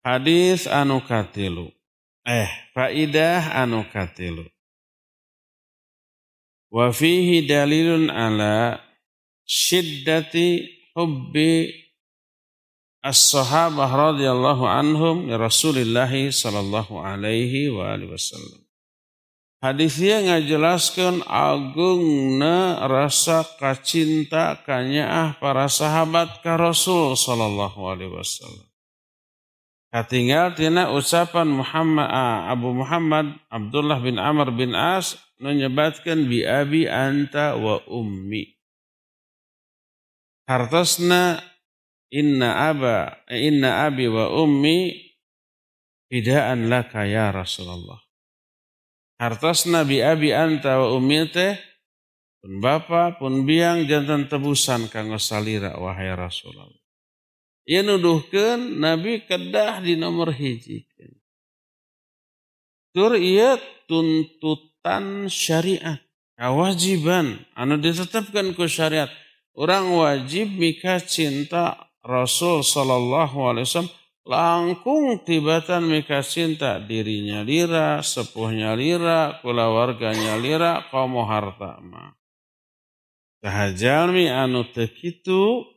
Hadis 0.00 0.64
anu 0.64 1.04
katilu. 1.04 1.68
Eh, 2.24 2.48
faidah 2.72 3.52
anu 3.52 3.84
katilu. 3.92 4.48
Wa 6.72 6.88
fihi 6.88 7.44
dalilun 7.44 8.08
ala 8.08 8.80
syiddati 9.44 10.72
hubbi 10.96 11.83
as-sahabah 13.04 13.92
radhiyallahu 13.92 14.64
anhum 14.64 15.28
ya 15.28 15.36
Rasulillah 15.36 16.08
sallallahu 16.08 17.04
alaihi 17.04 17.68
wa 17.68 17.92
alihi 17.92 18.08
wasallam. 18.08 18.64
Hadisnya 19.60 20.24
ngajelaskan 20.24 21.24
agungna 21.24 22.84
rasa 22.84 23.44
kacinta 23.60 24.60
kanyaah 24.60 25.36
para 25.36 25.68
sahabat 25.68 26.40
ka 26.40 26.56
Rasul 26.56 27.16
sallallahu 27.16 27.80
alaihi 27.84 28.12
wasallam. 28.12 28.68
Katinggal 29.88 30.58
tina 30.58 30.90
ucapan 30.90 31.48
Muhammad 31.48 32.08
ah, 32.10 32.50
Abu 32.50 32.72
Muhammad 32.74 33.40
Abdullah 33.46 34.02
bin 34.02 34.18
Amr 34.18 34.50
bin 34.52 34.74
As 34.74 35.16
menyebatkan 35.38 36.26
bi 36.26 36.42
abi 36.44 36.90
anta 36.90 37.54
wa 37.54 37.78
ummi. 37.86 38.58
Hartasna 40.44 41.40
inna 42.14 42.70
aba 42.70 43.26
inna 43.34 43.90
abi 43.90 44.06
wa 44.06 44.30
ummi 44.30 44.94
fidaan 46.06 46.70
laka 46.70 47.02
ya 47.10 47.34
Rasulullah. 47.34 47.98
Hartasna 49.18 49.82
bi 49.82 49.98
abi 49.98 50.30
anta 50.30 50.78
wa 50.78 50.94
ummi 50.94 51.26
teh 51.34 51.58
pun 52.38 52.62
bapa 52.62 53.18
pun 53.18 53.42
biang 53.42 53.90
jantan 53.90 54.30
tebusan 54.30 54.86
kanggo 54.86 55.18
salira 55.18 55.74
wahai 55.74 56.14
Rasulullah. 56.14 56.70
Ia 57.66 57.80
nuduhkan 57.80 58.60
Nabi 58.60 59.24
kedah 59.24 59.80
di 59.80 59.96
nomor 59.96 60.30
hiji. 60.30 60.84
Tur 62.94 63.18
ia 63.18 63.58
tuntutan 63.90 65.26
syariat. 65.26 65.98
Kewajiban. 66.36 67.40
Anu 67.56 67.80
ditetapkan 67.80 68.52
ke 68.52 68.68
syariat. 68.68 69.08
Orang 69.56 69.96
wajib 69.96 70.52
mika 70.54 71.00
cinta 71.00 71.83
Rasul 72.04 72.60
Sallallahu 72.60 73.36
Alaihi 73.48 73.64
Wasallam 73.64 73.94
langkung 74.28 75.24
tibatan 75.24 75.88
mika 75.88 76.20
cinta 76.20 76.76
dirinya 76.80 77.40
lira, 77.40 78.04
sepuhnya 78.04 78.76
lira, 78.76 79.40
kula 79.40 79.72
warganya 79.72 80.36
lira, 80.36 80.84
kaum 80.92 81.16
harta 81.24 81.80
ma. 81.80 82.12
Kahajalmi 83.44 84.28
anu 84.32 84.64
tekitu 84.72 85.68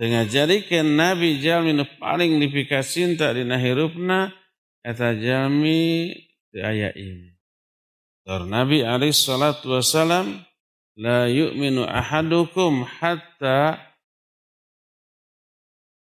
dengan 0.00 0.24
jadikan 0.24 0.96
Nabi 0.96 1.36
jalmi 1.44 1.76
nu 1.76 1.84
paling 2.00 2.40
dipika 2.40 2.80
cinta 2.80 3.36
di 3.36 3.44
nahirupna 3.44 4.32
eta 4.80 5.12
jalmi 5.12 6.08
di 6.48 6.58
ayat 6.64 6.96
ini. 6.96 7.36
Dar 8.24 8.48
Nabi 8.48 8.80
alaihi 8.80 9.12
salatu 9.12 9.76
wasalam 9.76 10.40
la 10.96 11.28
yu'minu 11.28 11.84
ahadukum 11.84 12.88
hatta 12.88 13.89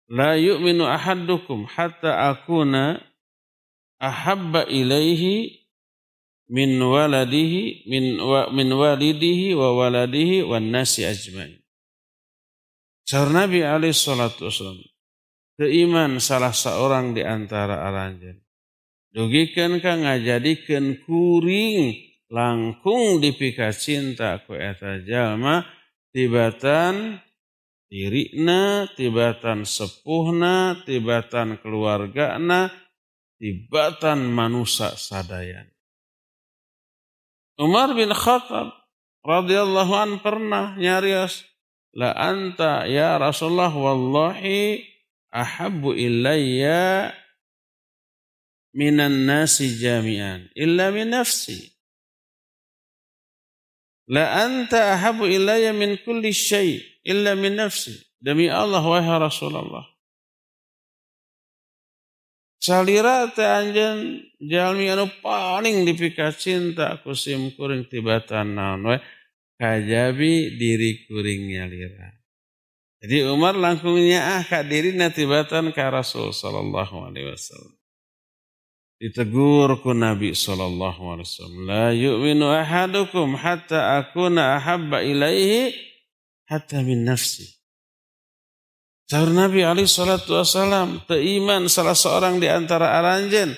la 0.09 0.37
yu'minu 0.37 0.85
ahadukum 0.85 1.65
hatta 1.65 2.29
akuna 2.29 3.01
ahabba 3.97 4.69
ilaihi 4.69 5.65
min 6.49 6.77
waladihi 6.77 7.89
min 7.89 8.21
wa, 8.21 8.53
min 8.53 8.69
walidihi 8.69 9.57
wa 9.57 9.73
waladihi 9.73 10.45
wan 10.45 10.69
nasi 10.69 11.05
ajmain. 11.05 11.57
Sahur 13.05 13.33
Nabi 13.33 13.61
alaih 13.61 13.93
salatu 13.93 14.49
wasalam. 14.49 14.81
Keiman 15.55 16.19
salah 16.19 16.51
seorang 16.51 17.15
di 17.15 17.23
antara 17.23 17.85
aranjen. 17.87 18.43
Dugikan 19.15 19.79
ka 19.79 19.95
ngajadikan 19.95 20.99
kuring 21.07 21.95
langkung 22.27 23.23
dipika 23.23 23.71
cinta 23.71 24.43
ku 24.43 24.51
eta 24.57 24.99
jalma 25.07 25.63
tibatan 26.11 27.23
dirina, 27.89 28.89
tibatan 28.93 29.63
sepuhna, 29.63 30.83
tibatan 30.85 31.61
keluargana, 31.61 32.73
tibatan 33.37 34.25
manusia 34.31 34.93
sadayan. 34.97 35.69
Umar 37.55 37.95
bin 37.95 38.11
Khattab 38.11 38.75
radhiyallahu 39.23 39.93
an 39.95 40.11
pernah 40.19 40.75
nyarios 40.75 41.47
la 41.95 42.11
anta 42.11 42.83
ya 42.83 43.15
Rasulullah 43.15 43.71
wallahi 43.71 44.83
ahabbu 45.31 45.95
ilayya 45.95 47.15
minan 48.75 49.23
nasi 49.23 49.71
jami'an 49.79 50.51
illa 50.51 50.91
min 50.91 51.15
nafsi. 51.15 51.71
La 54.11 54.43
anta 54.43 54.99
ahabbu 54.99 55.25
ilayya 55.25 55.71
min 55.71 55.95
kulli 56.03 56.35
syai 56.35 56.94
illa 57.05 57.37
min 57.37 57.55
nafsi. 57.61 57.93
Demi 58.17 58.49
Allah 58.49 58.81
wahai 58.81 59.21
Rasulullah. 59.21 59.85
Salira 62.57 63.29
teh 63.29 63.45
anjeun 63.45 64.25
jalmi 64.41 64.89
anu 64.89 65.05
paling 65.21 65.85
dipika 65.85 66.33
cinta 66.33 66.97
kusim 67.05 67.53
kuring 67.53 67.85
tibatan 67.85 68.57
naon 68.57 68.81
we 68.89 68.97
kajabi 69.61 70.57
diri 70.57 71.05
kuringnya 71.05 71.69
lira. 71.69 72.09
Jadi 73.05 73.21
Umar 73.29 73.53
langkungnya 73.53 74.41
ah 74.41 74.41
kak 74.41 74.65
diri 74.65 74.97
natibatan 74.97 75.69
ka 75.77 75.93
Rasul 75.93 76.33
sallallahu 76.33 77.05
alaihi 77.05 77.29
wasallam. 77.29 77.77
Ditegur 78.97 79.85
ku 79.85 79.93
Nabi 79.93 80.33
sallallahu 80.33 81.13
alaihi 81.13 81.27
wasallam, 81.29 81.61
la 81.69 81.87
yu'minu 81.93 82.49
ahadukum 82.49 83.37
hatta 83.37 84.01
akuna 84.01 84.57
ahabba 84.57 85.05
ilaihi 85.05 85.69
hatta 86.49 86.81
min 86.81 87.05
nafsi. 87.05 87.45
Sahur 89.05 89.29
Nabi 89.29 89.61
alaihi 89.61 89.85
salatu 89.85 90.33
wasallam, 90.41 91.05
iman 91.05 91.69
salah 91.69 91.93
seorang 91.93 92.41
di 92.41 92.49
antara 92.49 92.97
aranjen. 92.97 93.53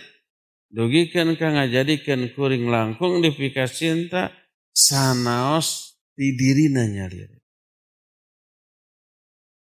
Dugikan 0.68 1.40
ka 1.40 1.48
ngajadikan 1.56 2.36
kuring 2.36 2.68
langkung 2.68 3.24
dipika 3.24 3.64
cinta 3.72 4.36
sanaos 4.76 5.96
di 6.12 6.36
diri 6.36 6.68
nyalir. 6.68 7.38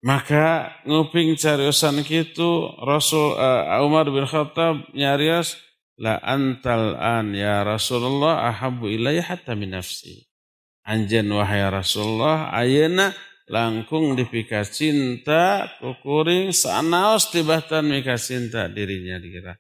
Maka 0.01 0.81
nguping 0.89 1.37
cariusan 1.37 2.01
kitu 2.03 2.73
Rasul 2.83 3.37
uh, 3.37 3.85
Umar 3.85 4.09
bin 4.09 4.25
Khattab 4.25 4.89
nyarias 4.97 5.61
la 6.01 6.17
antal 6.25 6.97
an 6.97 7.37
ya 7.37 7.61
Rasulullah 7.63 8.49
ahabu 8.49 8.89
ilayya 8.89 9.21
hatta 9.29 9.53
min 9.53 9.77
nafsi. 9.77 10.30
Anjen 10.87 11.29
wahai 11.29 11.65
Rasulullah 11.69 12.51
ayana 12.51 13.13
langkung 13.51 14.15
dipika 14.15 14.65
cinta 14.65 15.69
kukuring 15.83 16.55
sanaos 16.55 17.29
tibatan 17.29 17.91
mika 17.91 18.17
cinta 18.17 18.71
dirinya 18.71 19.21
dikira. 19.21 19.59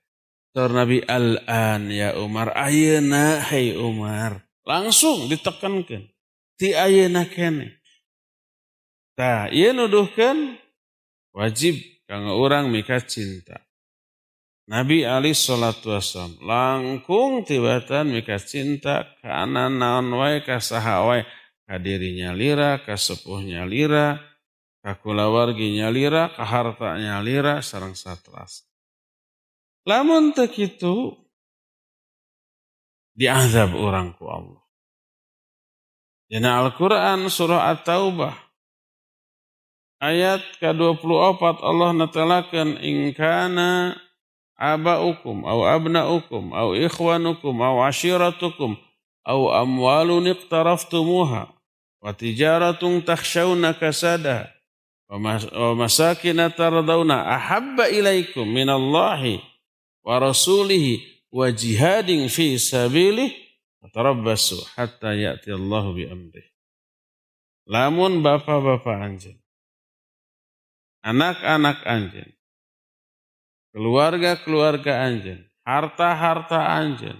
Tor 0.51 0.75
Nabi 0.75 0.99
al-an 1.07 1.91
ya 1.95 2.19
Umar 2.19 2.55
ayana 2.57 3.39
hai 3.51 3.77
Umar. 3.79 4.43
Langsung 4.67 5.31
ditekankan. 5.31 6.11
Ti 6.59 6.75
ayana 6.75 7.27
kene. 7.27 7.81
Tah, 9.15 9.47
ia 9.53 9.71
nuduhkan 9.71 10.59
wajib 11.31 11.79
kang 12.11 12.27
orang 12.31 12.73
mika 12.73 12.99
cinta. 13.05 13.63
Nabi 14.71 15.03
Ali 15.03 15.35
salatu 15.35 15.91
wassalam 15.91 16.39
langkung 16.47 17.43
tibatan 17.43 18.15
mika 18.15 18.39
cinta 18.39 19.03
karena 19.19 19.67
naon 19.67 20.15
wae 20.15 20.47
ka 20.47 20.63
saha 20.63 21.03
wae 21.11 21.27
ka 21.67 21.79
dirinya 21.83 22.31
lira, 22.31 22.79
ka 22.79 22.95
sepuhnya 22.95 23.67
lira, 23.67 24.19
ka 24.83 24.95
kulawarginya 24.99 25.91
lira, 25.91 26.31
ka 26.31 26.47
hartanya 26.47 27.19
lira 27.19 27.63
sareng 27.63 27.99
satras. 27.99 28.67
Lamun 29.87 30.35
teu 30.35 30.47
kitu 30.47 31.15
diazab 33.15 33.75
orang 33.75 34.15
ku 34.15 34.27
Allah. 34.27 34.63
Dina 36.31 36.63
Al-Quran 36.63 37.27
surah 37.27 37.75
At-Taubah 37.75 38.35
ayat 39.99 40.47
ke-24 40.63 41.43
Allah 41.59 41.91
natalakan 41.91 42.79
ingkana 42.79 43.99
آباؤكم 44.61 45.45
أو 45.45 45.67
أبناؤكم 45.67 46.55
أو 46.55 46.75
إخوانكم 46.75 47.63
أو 47.63 47.81
عشيرتكم 47.81 48.77
أو 49.29 49.63
أموال 49.63 50.29
اقترفتموها 50.29 51.53
وتجارة 52.03 52.99
تخشون 52.99 53.71
كسادها 53.71 54.55
ومساكن 55.57 56.51
ترضون 56.59 57.11
أحب 57.11 57.81
إليكم 57.81 58.49
من 58.49 58.71
الله 58.71 59.43
ورسوله 60.05 61.01
وجهاد 61.33 62.27
في 62.27 62.59
سبيله 62.59 63.31
فتربصوا 63.83 64.65
حتى 64.75 65.21
يأتي 65.23 65.55
الله 65.55 65.93
بأمره. 65.93 66.43
لامون 67.67 68.23
بابا 68.23 68.59
بابا 68.59 69.07
أنجل 69.07 69.37
أناك 71.07 71.37
أناك 71.37 71.77
أنجل 71.87 72.33
keluarga-keluarga 73.75 75.07
anjen, 75.07 75.47
harta-harta 75.63 76.59
anjen, 76.79 77.19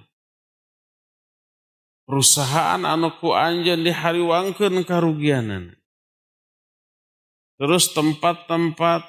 perusahaan 2.11 2.83
anuku 2.83 3.31
anjen 3.31 3.87
dihariwangkan 3.87 4.83
kerugianan. 4.83 5.79
Terus 7.61 7.93
tempat-tempat 7.95 9.05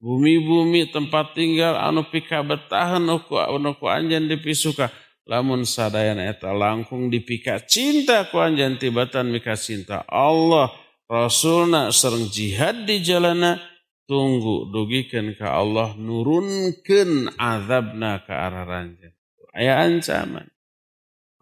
bumi-bumi 0.00 0.88
tempat 0.94 1.36
tinggal 1.36 1.76
anu 1.76 2.06
pika 2.08 2.40
betahan 2.40 3.04
nuku 3.04 3.36
nuku 3.60 3.84
anjen 3.90 4.30
dipisuka. 4.30 4.88
Lamun 5.26 5.66
sadayan 5.66 6.22
eta 6.22 6.54
langkung 6.54 7.10
dipika 7.10 7.58
cinta 7.58 8.30
ku 8.30 8.38
anjen 8.38 8.78
tibatan 8.78 9.34
mika 9.34 9.58
cinta 9.58 10.06
Allah 10.06 10.70
Rasulna 11.10 11.90
sereng 11.90 12.30
jihad 12.30 12.86
di 12.86 13.02
jalana 13.02 13.58
tunggu 14.06 14.70
dugikan 14.70 15.34
ke 15.34 15.44
Allah 15.44 15.94
nurunkan 15.98 17.34
azabna 17.36 18.22
ke 18.22 18.32
arah 18.32 18.64
ranjang. 18.64 19.14
Ayah 19.52 19.86
ancaman. 19.86 20.46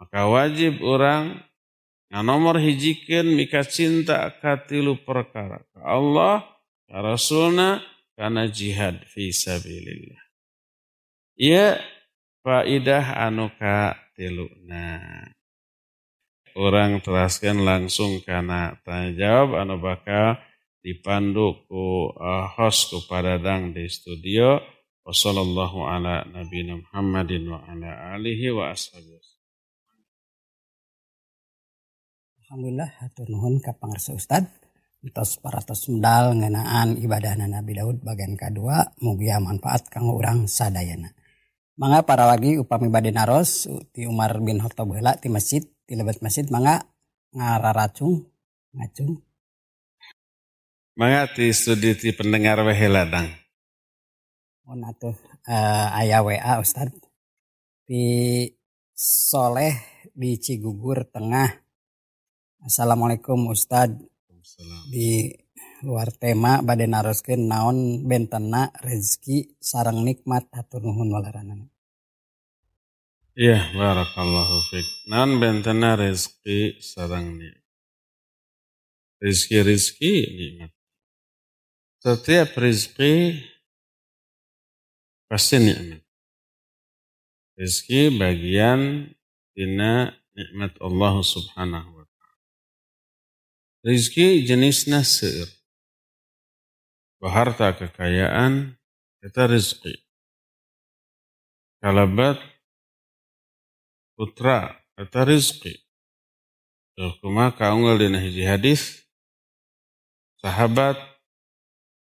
Maka 0.00 0.26
wajib 0.26 0.80
orang 0.84 1.40
nomor 2.10 2.58
hijikan 2.58 3.26
mika 3.26 3.62
cinta 3.64 4.32
katilu 4.40 5.00
perkara. 5.04 5.62
Ke 5.72 5.80
Allah, 5.80 6.44
ke 6.86 6.96
Rasulna, 6.96 7.80
karena 8.14 8.46
jihad 8.46 9.02
fi. 9.10 9.34
Ya 11.34 11.82
faidah 12.46 13.18
anu 13.18 13.50
Nah, 14.70 15.34
Orang 16.54 17.02
teraskan 17.02 17.66
langsung 17.66 18.22
karena 18.22 18.78
tanya 18.86 19.10
jawab 19.18 19.58
anu 19.58 19.82
bakal 19.82 20.38
dipandu 20.84 21.64
ku 21.64 22.12
uh, 22.12 22.44
host 22.60 22.92
ku 22.92 23.00
dang 23.40 23.72
di 23.72 23.88
studio. 23.88 24.60
Wasallallahu 25.04 25.84
ala 25.84 26.24
nabi 26.24 26.64
Muhammadin 26.64 27.44
wa 27.44 27.60
ala 27.60 28.16
alihi 28.16 28.48
wa 28.56 28.72
ashabihi 28.72 29.20
Alhamdulillah 32.40 32.88
hatur 33.04 33.28
nuhun 33.28 33.60
ka 33.60 33.76
pangarsa 33.76 34.16
Ustad 34.16 34.48
Entos 35.04 35.36
paratos 35.36 35.84
medal 35.92 36.32
ngenaan 36.32 36.96
ibadah 36.96 37.36
Nabi 37.36 37.76
Daud 37.76 38.00
bagian 38.00 38.40
kedua 38.40 38.96
mugia 39.04 39.36
manfaat 39.36 39.92
kang 39.92 40.08
urang 40.08 40.48
sadayana. 40.48 41.12
Mangga 41.76 42.08
para 42.08 42.24
lagi 42.24 42.56
upami 42.56 42.88
bade 42.88 43.12
naros 43.12 43.68
ti 43.92 44.08
Umar 44.08 44.40
bin 44.40 44.64
Khattab 44.64 44.88
heula 44.88 45.20
ti 45.20 45.28
masjid 45.28 45.60
ti 45.84 45.92
lebat 45.92 46.24
masjid 46.24 46.48
mangga 46.48 46.88
ngararacung 47.36 48.24
ngacung 48.72 49.20
Mangga 50.94 51.26
di 51.34 51.50
studi 51.50 51.90
di 51.98 52.14
pendengar 52.14 52.62
wehe 52.62 52.86
ladang. 52.86 53.26
Oh 54.70 54.78
natuh 54.78 55.18
uh, 55.42 55.90
ayah 55.98 56.22
WA 56.22 56.62
Ustad. 56.62 56.94
Di 57.82 58.46
Soleh 58.94 59.74
di 60.14 60.38
Cigugur 60.38 61.02
Tengah. 61.10 61.50
Assalamualaikum 62.62 63.50
Ustad. 63.50 63.90
Di 64.86 65.34
luar 65.82 66.14
tema 66.14 66.62
badai 66.62 66.86
naroskeun 66.86 67.42
naon 67.50 68.06
bentena 68.06 68.70
rezeki 68.78 69.58
sarang 69.58 70.06
nikmat 70.06 70.46
hatur 70.54 70.86
nuhun 70.86 71.10
walaranan. 71.10 71.74
Iya, 73.34 73.66
barakallahu 73.74 74.56
fiik. 74.70 75.10
Naon 75.10 75.42
bentena 75.42 75.98
rezeki 75.98 76.78
sarang 76.78 77.34
nikmat. 77.34 77.66
Rizki-rizki 79.18 80.14
nikmat. 80.38 80.73
Setiap 82.04 82.60
rezeki 82.60 83.40
pasti 85.24 85.56
nikmat. 85.56 86.04
Rezeki 87.56 88.12
bagian 88.20 89.08
dina 89.56 90.12
nikmat 90.36 90.76
Allah 90.84 91.24
subhanahu 91.24 91.96
wa 91.96 92.04
ta'ala. 92.04 92.40
Rezeki 93.88 94.44
jenisnya 94.44 95.00
seir. 95.00 95.48
Baharta 97.24 97.72
kekayaan, 97.72 98.76
kita 99.24 99.48
rezeki. 99.48 99.96
Kalabat 101.80 102.36
putra, 104.12 104.76
kita 105.00 105.24
rezeki. 105.24 105.72
Kuma 107.24 107.48
kaunggal 107.56 107.96
dina 107.96 108.20
hiji 108.20 108.44
hadis, 108.44 109.08
sahabat 110.44 111.13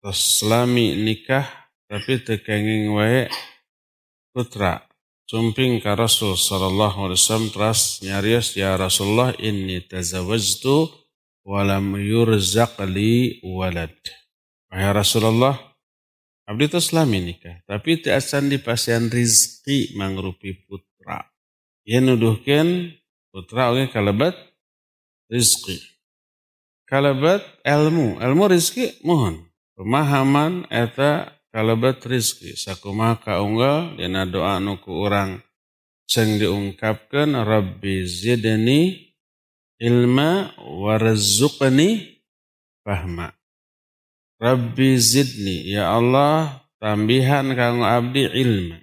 selami 0.05 0.95
nikah 0.95 1.45
tapi 1.88 2.21
tekenging 2.21 2.93
wae 2.95 3.27
putra 4.31 4.88
cumping 5.27 5.83
ka 5.83 5.99
Rasul 5.99 6.39
sallallahu 6.39 7.12
alaihi 7.12 7.19
wasallam 7.19 7.51
teras 7.51 7.99
nyarios 7.99 8.55
ya 8.55 8.79
Rasulullah 8.79 9.36
inni 9.36 9.83
tazawwajtu 9.83 10.88
wa 11.47 11.63
lam 11.63 11.95
yurzaq 11.99 12.79
li 12.88 13.39
walad. 13.43 13.95
Wahai 14.67 14.91
Rasulullah, 14.91 15.55
abdi 16.43 16.67
itu 16.67 16.79
selami 16.83 17.23
nikah, 17.23 17.63
tapi 17.63 18.03
ti 18.03 18.12
asan 18.12 18.51
dipasian 18.51 19.07
rizki 19.07 19.95
mangrupi 19.95 20.60
putra. 20.67 21.23
Ia 21.88 22.03
nuduhkan 22.03 22.91
putra 23.31 23.71
oke 23.71 23.88
kalabat 23.91 24.36
rizki. 25.31 25.79
Kalabat 26.88 27.43
ilmu, 27.63 28.19
ilmu 28.19 28.43
rizki 28.51 28.99
mohon 29.07 29.46
pemahaman 29.77 30.65
eta 30.73 31.37
kalebat 31.53 32.01
rizki. 32.09 32.57
Sakumaha 32.57 33.21
kaunggal 33.21 33.93
dina 34.01 34.25
doa 34.25 34.57
nuku 34.57 34.89
orang 34.89 35.37
ceng 36.09 36.41
diungkapkan 36.41 37.37
Rabbi 37.45 38.03
zidni 38.09 39.13
ilma 39.77 40.57
warzuqni 40.57 42.17
fahma. 42.81 43.29
Rabbi 44.41 44.97
zidni 44.97 45.69
ya 45.69 45.93
Allah 45.93 46.65
tambihan 46.81 47.53
kang 47.53 47.85
abdi 47.85 48.25
ilma. 48.25 48.81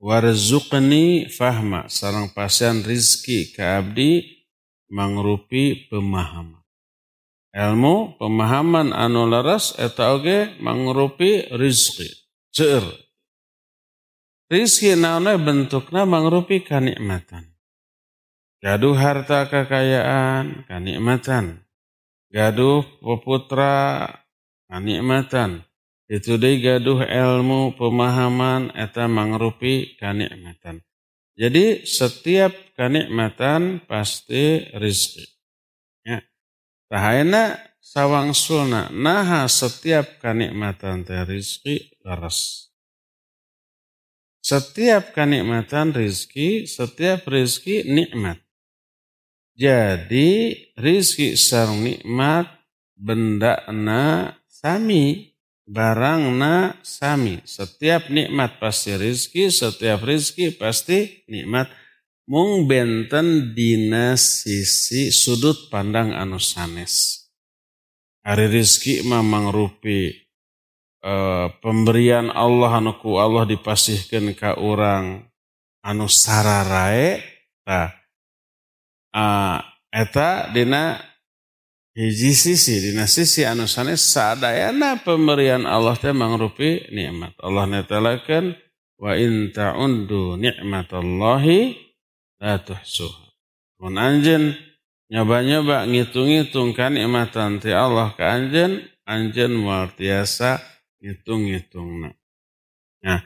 Warzuqni 0.00 1.28
fahma. 1.28 1.86
Sarang 1.92 2.32
pasien 2.32 2.80
rizki 2.80 3.52
ka 3.52 3.78
abdi 3.78 4.40
mangrupi 4.88 5.88
pemahaman 5.88 6.61
ilmu 7.52 8.16
pemahaman 8.16 8.96
anu 8.96 9.28
laras 9.28 9.76
eta 9.76 10.16
oge 10.16 10.56
mangrupi 10.60 11.48
rizki 11.52 12.08
seueur 12.52 12.84
rizki 14.52 14.92
naonnya 14.92 15.40
bentuknya 15.40 16.04
mangrupi 16.04 16.60
kanikmatan. 16.60 17.48
Gaduh 18.60 18.94
harta 18.94 19.48
kekayaan, 19.48 20.68
kanikmatan. 20.68 21.64
Gaduh 22.28 22.84
peputra, 23.00 24.06
kanikmatan. 24.68 25.64
Itu 26.06 26.36
deh 26.36 26.60
gaduh 26.60 27.02
ilmu, 27.02 27.74
pemahaman, 27.74 28.70
eta 28.76 29.08
mangrupi 29.08 29.96
kanikmatan. 29.96 30.84
Jadi 31.32 31.88
setiap 31.88 32.52
kanikmatan 32.76 33.82
pasti 33.88 34.68
rizki. 34.76 35.24
Ya. 36.92 37.00
Tahayana 37.00 37.56
sawang 37.80 38.36
sulna, 38.36 38.92
naha 38.92 39.48
setiap 39.48 40.20
kanikmatan 40.20 41.08
teh 41.08 41.24
rizki 41.24 41.88
leres. 42.04 42.68
Setiap 44.44 45.16
kanikmatan 45.16 45.96
rizki, 45.96 46.68
setiap 46.68 47.24
rizki 47.32 47.88
nikmat. 47.88 48.44
Jadi 49.56 50.52
rizki 50.76 51.32
sarang 51.40 51.80
nikmat 51.80 52.44
benda 52.92 53.64
na 53.72 54.36
sami 54.44 55.32
barangna 55.64 56.76
sami. 56.84 57.40
Setiap 57.48 58.12
nikmat 58.12 58.60
pasti 58.60 59.00
rizki, 59.00 59.48
setiap 59.48 60.04
rizki 60.04 60.52
pasti 60.52 61.24
nikmat. 61.24 61.72
Mung 62.30 62.70
benten 62.70 63.50
dina 63.50 64.14
sisi 64.14 65.10
sudut 65.10 65.66
pandang 65.74 66.14
anu 66.14 66.38
sanes. 66.38 67.26
Hari 68.22 68.46
rizki 68.46 69.02
mamang 69.02 69.50
rupi 69.50 70.14
uh, 71.02 71.50
pemberian 71.58 72.30
Allah 72.30 72.78
anu 72.78 72.94
ku 73.02 73.18
Allah 73.18 73.42
dipasihkan 73.42 74.38
ke 74.38 74.54
orang 74.54 75.26
anu 75.82 76.06
sararae. 76.06 77.18
Nah, 77.66 77.90
uh, 79.18 79.58
eta 79.90 80.46
dina 80.54 81.02
hiji 81.98 82.38
sisi 82.38 82.86
dina 82.86 83.10
sisi 83.10 83.42
anu 83.42 83.66
sanes 83.66 83.98
sadayana 83.98 85.02
pemberian 85.02 85.66
Allah 85.66 85.98
teh 85.98 86.14
mangrupi 86.14 86.86
nikmat 86.94 87.34
Allah 87.42 87.66
netelakeun 87.66 88.54
wa 89.02 89.12
in 89.18 89.50
ta'undu 89.50 90.38
nikmatallahi 90.38 91.90
la 92.42 92.58
tuhsuha 92.58 93.30
mun 93.78 93.94
anjeun 93.94 94.58
nyoba-nyoba 95.14 95.86
ngitung-ngitung 95.86 96.74
kan 96.74 96.98
nikmatan 96.98 97.62
ti 97.62 97.70
Allah 97.70 98.10
ka 98.18 98.34
anjeun 98.34 98.82
anjeun 99.06 99.52
moal 99.54 99.92
tiasa 99.94 100.58
ngitung-ngitungna. 100.98 102.10
Nah 103.02 103.20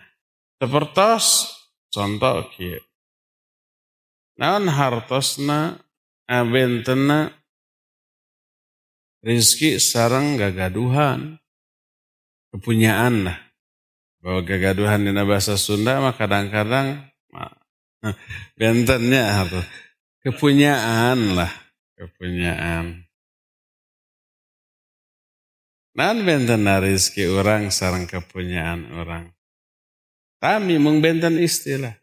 sepertos 0.61 1.53
contoh 1.93 2.49
kieu. 2.53 2.81
Naon 4.37 4.69
hartosna 4.69 5.81
abentena 6.29 7.33
rizki 9.25 9.81
sarang 9.81 10.37
gagaduhan 10.37 11.41
kepunyaan 12.53 13.33
lah 13.33 13.39
bahwa 14.21 14.45
gagaduhan 14.45 15.07
di 15.07 15.13
bahasa 15.13 15.57
Sunda 15.57 16.05
mah 16.05 16.13
kadang-kadang 16.13 17.16
bentennya 18.59 19.43
harus 19.43 19.67
kepunyaan 20.25 21.39
lah 21.39 21.53
kepunyaan 21.97 23.05
nan 25.97 26.17
benten 26.25 26.69
rizki 26.83 27.25
orang 27.25 27.73
sarang 27.73 28.05
kepunyaan 28.05 28.93
orang 28.93 29.33
kami 30.43 30.77
mung 30.77 31.01
benten 31.01 31.41
istilah 31.41 31.97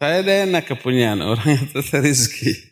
saya 0.00 0.24
dena 0.24 0.60
kepunyaan 0.60 1.24
orang 1.24 1.56
itu 1.56 1.80
rizki 2.04 2.70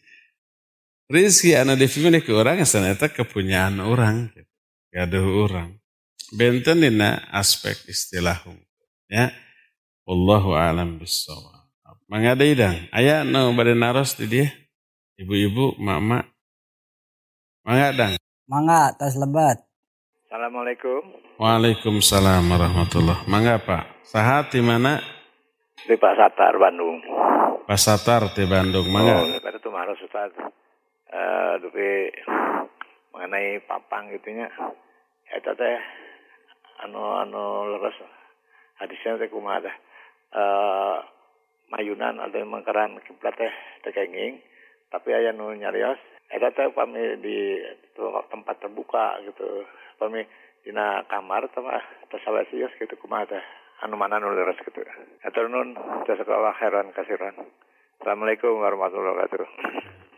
Rizki 1.08 1.56
anu 1.56 1.72
dimiliki 1.72 2.28
orang 2.36 2.68
saneta 2.68 3.08
kepunyaan 3.08 3.80
orang. 3.80 4.28
Gaduh 4.92 5.48
orang. 5.48 5.80
Benten 6.36 6.84
dina 6.84 7.24
aspek 7.32 7.80
istilah 7.88 8.36
ya. 9.08 9.32
Wallahu 10.04 10.52
alam 10.52 11.00
bisawab. 11.00 11.58
Mangga 12.09 12.33
dang. 12.40 12.88
Aya 12.88 13.21
nu 13.21 13.53
bade 13.53 13.77
naros 13.77 14.16
di 14.16 14.25
dia. 14.25 14.49
Ibu-ibu, 15.21 15.77
mak-mak. 15.77 16.25
Mangga 17.68 17.88
dang. 17.92 18.12
Mangga 18.49 18.97
tas 18.97 19.12
lebat. 19.21 19.61
Assalamualaikum. 20.25 21.05
Waalaikumsalam 21.37 22.49
warahmatullah. 22.49 23.29
Mangga 23.29 23.61
Pak. 23.61 24.09
Sahat 24.09 24.57
di 24.57 24.64
mana? 24.64 25.05
Di 25.85 26.01
Pak 26.01 26.16
Satar 26.16 26.57
Bandung. 26.57 26.97
Pak 27.68 27.77
Satar 27.77 28.33
di 28.33 28.49
Bandung. 28.49 28.88
Mangga. 28.88 29.29
Oh, 29.29 29.29
itu 29.29 29.68
Maros 29.68 30.01
Ustaz 30.01 30.33
uh, 31.12 31.53
dupi 31.61 32.09
mengenai 33.12 33.61
papang 33.68 34.09
gitunya 34.12 34.49
eta 35.29 35.53
teh 35.53 35.77
anu 36.88 37.21
anu 37.21 37.77
leres 37.77 37.97
hadisnya 38.81 39.21
teh 39.21 39.29
kumaha 39.29 39.68
uh, 40.33 40.97
mayunan 41.68 42.20
atau 42.20 42.44
mengkeran 42.44 43.00
kiblat 43.04 43.37
teh 43.37 43.52
tekenging 43.85 44.40
tapi 44.88 45.12
aya 45.12 45.33
nu 45.37 45.52
nyarios 45.52 46.00
eta 46.33 46.52
teh 46.52 46.68
pami 46.72 47.20
di 47.20 47.61
tempat 48.33 48.57
terbuka 48.61 49.20
gitu 49.24 49.64
pami 50.00 50.24
dina 50.64 51.04
kamar 51.09 51.48
sama 51.52 51.81
tasawasios 52.09 52.72
gitu 52.81 52.96
kumaha 53.00 53.37
teh 53.37 53.44
anu 53.85 53.96
mana 54.00 54.20
nu 54.20 54.33
leres 54.33 54.59
gitu 54.64 54.81
atur 55.24 55.46
nun 55.52 55.76
sekolah 56.04 56.57
heran 56.57 56.92
kasiran 56.96 57.37
Assalamualaikum 57.98 58.62
warahmatullahi 58.62 59.11
wabarakatuh. 59.11 59.48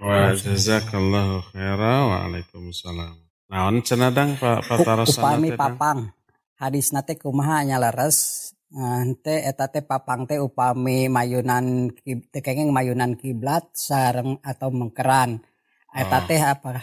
Wa 0.05 0.37
jazakallahu 0.37 1.49
khaira 1.49 2.05
wa 2.05 2.29
waalaikumsalam. 2.29 3.17
Naon 3.49 3.81
cenadang 3.81 4.37
Pak 4.37 4.69
Patarosana 4.69 5.41
Upami 5.41 5.57
papang. 5.57 6.13
Hadis 6.61 6.93
nate 6.93 7.17
kumaha 7.17 7.65
nya 7.65 7.81
leres 7.81 8.53
Ante 8.71 9.43
eta 9.43 9.67
teh 9.67 9.83
papang 9.83 10.31
teh 10.31 10.39
upami 10.39 11.11
mayunan 11.11 11.91
tekengeng 12.31 12.71
mayunan 12.71 13.19
kiblat 13.19 13.67
sareng 13.75 14.39
atau 14.47 14.71
mengkeran. 14.71 15.43
Eta 15.91 16.23
oh. 16.23 16.27
teh 16.31 16.39
apa? 16.39 16.79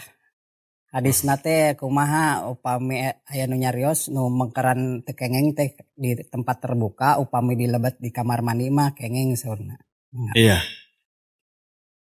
Hadis 0.92 1.24
nate 1.24 1.80
kumaha 1.80 2.44
upami 2.48 3.08
aya 3.08 3.44
nu 3.48 3.56
nyarios 3.56 4.12
nu 4.12 4.28
mengkeran 4.28 5.00
tekengeng 5.00 5.56
teh 5.56 5.72
di 5.96 6.12
tempat 6.28 6.60
terbuka 6.60 7.16
upami 7.20 7.56
dilebet 7.56 7.96
di 7.96 8.12
kamar 8.12 8.44
mandi 8.44 8.68
mah 8.68 8.92
kengeng 8.92 9.32
saurna. 9.32 9.80
Iya. 10.36 10.60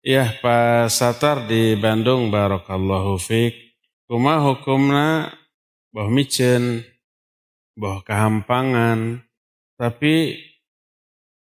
Iya 0.01 0.33
Pak 0.41 0.89
Satar 0.93 1.45
di 1.49 1.77
Bandung 1.77 2.29
Barakallahu 2.29 3.21
Fik. 3.21 3.53
Kuma 4.09 4.45
hukumna 4.45 5.29
boh 5.93 6.09
micen, 6.09 6.85
boh 7.77 8.01
kehampangan, 8.01 9.30
tapi 9.81 10.37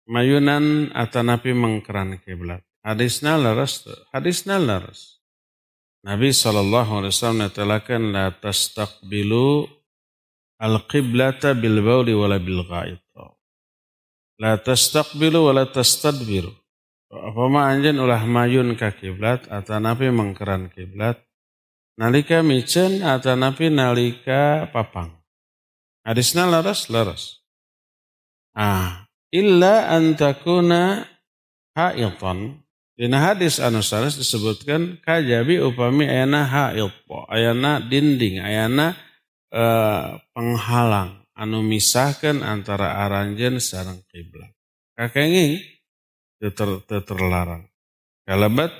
mayunan 0.05 0.93
atau 0.93 1.25
napi 1.25 1.57
mengkeran 1.57 2.21
kiblat. 2.21 2.61
Hadisna 2.85 3.41
laras, 3.41 3.89
hadisna 4.13 4.61
laras. 4.61 5.17
Nabi 6.05 6.29
sallallahu 6.29 7.01
alaihi 7.01 7.11
wasallam 7.11 7.49
nyatakan 7.49 8.01
la 8.13 8.29
tastaqbilu 8.29 9.65
al-qiblata 10.61 11.57
bil 11.57 11.81
bauli 11.81 12.13
wala 12.13 12.37
bil 12.37 12.61
ghaid. 12.69 13.01
La 14.39 14.55
tastaqbilu 14.61 15.51
wala 15.51 15.67
tastadbiru. 15.67 16.53
Apama 17.09 17.67
anjen 17.67 17.97
ulah 17.97 18.23
mayun 18.23 18.77
ka 18.77 18.93
kiblat 18.93 19.49
atau 19.49 19.81
napi 19.81 20.13
mengkeran 20.13 20.69
kiblat. 20.71 21.19
Nalika 21.99 22.39
micen 22.45 23.03
atau 23.03 23.35
napi 23.35 23.67
nalika 23.67 24.71
papang. 24.71 25.11
Hadisna 26.07 26.47
laras 26.47 26.87
laras. 26.87 27.38
Ah, 28.59 29.07
illa 29.31 29.87
antakuna 29.87 31.07
haitan. 31.79 32.59
Dina 32.99 33.31
hadis 33.31 33.63
anu 33.63 33.79
disebutkan 33.79 34.99
kajabi 34.99 35.63
upami 35.63 36.03
ayana 36.03 36.43
haid, 36.43 36.91
ayana 37.31 37.79
dinding, 37.79 38.43
ayana 38.43 38.99
uh, 39.55 40.19
penghalang 40.35 41.23
anu 41.31 41.63
misahkan 41.63 42.43
antara 42.43 42.99
aranjen 42.99 43.63
sarang 43.63 44.03
kiblat. 44.11 44.51
Kakenging 44.99 45.63
ter, 46.43 46.83
terlarang. 46.83 47.71
Kalabat 48.27 48.75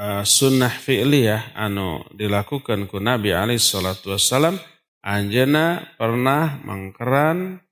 uh, 0.00 0.24
sunnah 0.24 0.72
fi'liyah 0.72 1.52
anu 1.52 2.08
dilakukan 2.16 2.88
ku 2.88 2.96
Nabi 2.96 3.36
alaihi 3.36 3.60
salatu 3.60 4.16
wassalam 4.16 4.56
anjena 5.04 5.84
pernah 6.00 6.56
mengkeran 6.64 7.67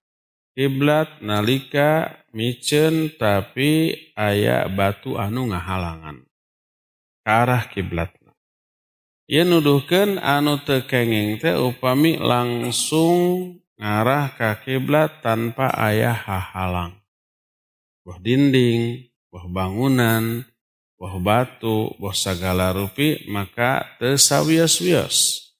kiblat 0.56 1.20
nalika 1.20 2.24
micen 2.32 3.12
tapi 3.20 3.92
aya 4.16 4.64
batu 4.72 5.20
anu 5.20 5.52
ngahalangan 5.52 6.24
ke 7.20 7.28
arah 7.28 7.68
kiblat. 7.68 8.16
Ia 9.26 9.42
nuduhkan 9.42 10.22
anu 10.22 10.62
tekengeng 10.62 11.42
teh 11.42 11.58
upami 11.58 12.14
langsung 12.16 13.58
ngarah 13.76 14.32
ke 14.32 14.50
kiblat 14.64 15.20
tanpa 15.20 15.74
ayah 15.90 16.14
hahalang. 16.14 16.94
Buah 18.06 18.22
dinding, 18.22 19.10
buah 19.34 19.50
bangunan, 19.50 20.46
buah 20.94 21.18
batu, 21.18 21.90
buah 21.98 22.14
segala 22.14 22.70
rupi, 22.70 23.26
maka 23.26 23.98
tersawias-wias. 23.98 25.50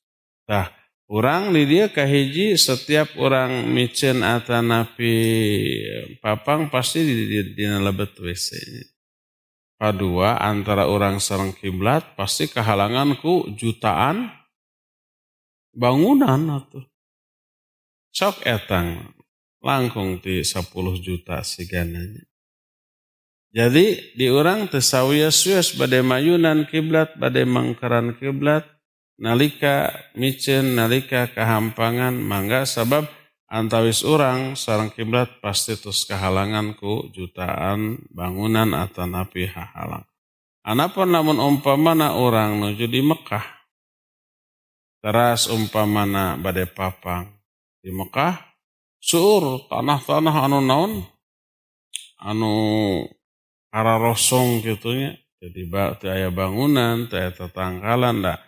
Tah, 0.46 0.70
orang 1.06 1.54
di 1.54 1.62
dia 1.66 1.86
kahiji 1.90 2.58
setiap 2.58 3.14
orang 3.18 3.70
micen 3.70 4.26
atau 4.26 4.58
napi 4.62 5.14
papang 6.18 6.66
pasti 6.70 7.06
di, 7.06 7.14
di, 7.30 7.38
di 7.54 7.64
lebet 7.66 8.18
WC. 8.18 8.50
Kedua, 9.76 10.40
antara 10.40 10.88
orang 10.88 11.20
serang 11.20 11.52
kiblat 11.52 12.16
pasti 12.16 12.48
kehalanganku 12.48 13.52
jutaan 13.60 14.32
bangunan 15.76 16.64
atau 16.64 16.80
sok 18.08 18.40
etang 18.48 19.12
langkung 19.60 20.16
di 20.24 20.40
10 20.40 20.72
juta 21.04 21.44
sigananya. 21.44 22.24
Jadi 23.52 24.16
di 24.16 24.32
orang 24.32 24.68
tesawias-wias 24.68 25.76
badai 25.76 26.00
mayunan 26.00 26.64
kiblat, 26.68 27.16
badai 27.20 27.44
mangkaran 27.44 28.16
kiblat, 28.16 28.64
nalika 29.20 29.92
micen, 30.16 30.76
nalika 30.76 31.28
kehampangan, 31.32 32.16
mangga 32.16 32.64
sebab 32.64 33.08
antawis 33.48 34.04
orang 34.04 34.54
sarang 34.56 34.92
kiblat 34.92 35.40
pasti 35.40 35.76
terus 35.76 36.04
kehalanganku 36.04 37.12
jutaan 37.12 38.00
bangunan 38.12 38.72
atau 38.76 39.04
napi 39.08 39.48
hahalang. 39.48 40.04
Anapun 40.66 41.14
namun 41.14 41.38
umpamana 41.38 42.18
orang 42.18 42.58
menuju 42.58 42.90
di 42.90 42.98
Mekah, 42.98 43.46
teras 44.98 45.46
umpamana 45.46 46.34
badai 46.34 46.66
papang, 46.66 47.30
di 47.78 47.94
Mekah 47.94 48.34
sur 48.98 49.70
tanah-tanah 49.70 50.34
anu 50.42 50.58
naon 50.58 50.92
anu 52.18 52.54
ararosong 53.70 54.66
gitunya 54.66 55.14
jadi 55.38 55.62
teu 56.02 56.10
aya 56.10 56.28
bangunan 56.34 57.06
teu 57.06 57.22
aya 57.22 57.30
tetangkalan 57.30 58.26
dah 58.26 58.38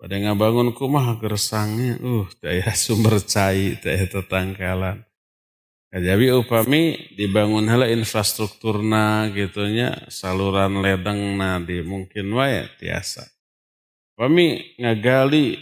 pada 0.00 0.16
ngabangun 0.16 0.72
kumah 0.72 1.20
gersangnya 1.20 2.00
uh 2.00 2.24
teu 2.40 2.48
aya 2.48 2.72
sumber 2.82 3.20
cai 3.20 3.76
teu 3.76 3.92
aya 3.92 4.08
tetangkalan 4.08 5.04
jadi 5.90 6.38
upami 6.38 7.10
dibangun 7.18 7.66
hela 7.66 7.90
infrastrukturna 7.90 9.26
gitunya 9.34 10.06
saluran 10.06 10.78
ledeng 10.78 11.34
na 11.34 11.58
di 11.58 11.82
mungkin 11.82 12.30
wae 12.30 12.70
tiasa. 12.78 13.26
Upami 14.14 14.78
ngagali 14.78 15.58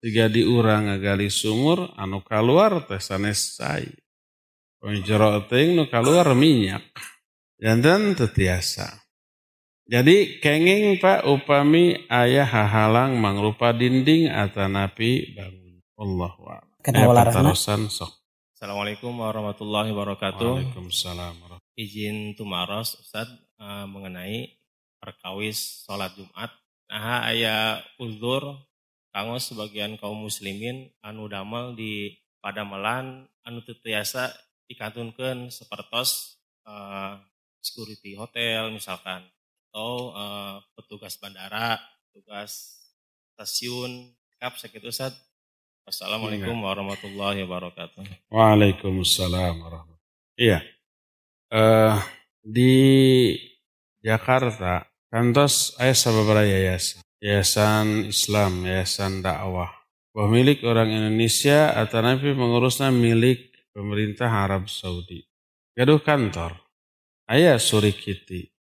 tiga 0.00 0.32
diurang 0.32 0.88
ngagali 0.88 1.28
sumur 1.28 1.92
anu 2.00 2.24
keluar 2.24 2.80
teh 2.88 2.96
sanes 2.96 3.60
cai. 3.60 3.92
Jero 5.04 5.44
ting 5.52 5.76
nu 5.76 5.84
keluar 5.92 6.32
minyak. 6.32 6.88
Jantan 7.60 8.16
tetiasa 8.16 9.07
jadi 9.88 10.36
kenging 10.44 11.00
pak 11.00 11.24
upami 11.24 12.04
ayah 12.12 12.44
hahalang 12.44 13.16
mangrupa 13.16 13.72
dinding 13.72 14.28
atau 14.28 14.68
napi 14.68 15.32
bangun 15.32 15.80
Allah 15.96 16.32
wa 16.36 16.56
tarusan 16.84 17.88
sok 17.88 18.12
Assalamualaikum 18.58 19.14
warahmatullahi 19.14 19.94
wabarakatuh. 19.94 20.74
Waalaikumsalam. 20.74 21.62
Izin 21.78 22.34
tumaros 22.34 22.98
Ustaz 22.98 23.30
uh, 23.54 23.86
mengenai 23.86 24.58
perkawis 24.98 25.86
sholat 25.86 26.10
Jumat. 26.18 26.50
Nah, 26.90 27.22
ayah 27.30 27.78
uzur 28.02 28.58
kanggo 29.14 29.38
sebagian 29.38 29.94
kaum 29.94 30.26
muslimin 30.26 30.90
anu 31.06 31.30
damel 31.30 31.78
di 31.78 32.18
padamelan 32.42 33.30
anu 33.46 33.62
tetiasa 33.62 34.34
dikatunkan 34.66 35.54
sepertos 35.54 36.42
uh, 36.66 37.14
security 37.62 38.18
hotel 38.18 38.74
misalkan 38.74 39.22
atau 39.68 40.16
uh, 40.16 40.64
petugas 40.72 41.20
bandara, 41.20 41.76
petugas 42.08 42.80
stasiun, 43.36 44.16
kap 44.40 44.56
sakit 44.56 44.80
Ustaz. 44.88 45.12
Assalamualaikum 45.84 46.56
ya. 46.56 46.64
warahmatullahi 46.64 47.44
wabarakatuh. 47.44 48.32
Waalaikumsalam 48.32 49.60
warahmatullahi 49.60 50.36
Iya. 50.38 50.60
Uh, 51.50 51.98
di 52.40 52.74
Jakarta, 54.00 54.86
kantos 55.12 55.74
ayah 55.82 55.96
sababara 55.96 56.46
yayasan. 56.46 57.02
Yayasan 57.18 58.06
Islam, 58.08 58.62
Yayasan 58.62 59.20
Dakwah. 59.20 59.74
Bahwa 60.14 60.28
milik 60.30 60.62
orang 60.62 60.94
Indonesia 60.94 61.74
atau 61.74 61.98
Nabi 61.98 62.30
mengurusnya 62.32 62.94
milik 62.94 63.50
pemerintah 63.74 64.30
Arab 64.30 64.70
Saudi. 64.70 65.26
Gaduh 65.74 65.98
kantor. 65.98 66.54
Ayah 67.26 67.58
surikiti. 67.58 68.57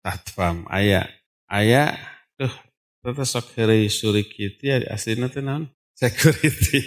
Tatfam. 0.00 0.66
Ayah. 0.68 1.08
Ayah. 1.48 1.96
Tuh. 2.36 2.52
Tata 3.00 3.24
sok 3.24 3.56
heri 3.56 3.88
surikiti. 3.88 4.68
Aslinya 4.88 5.32
itu 5.32 5.40
naon? 5.40 5.72
Security. 5.96 6.80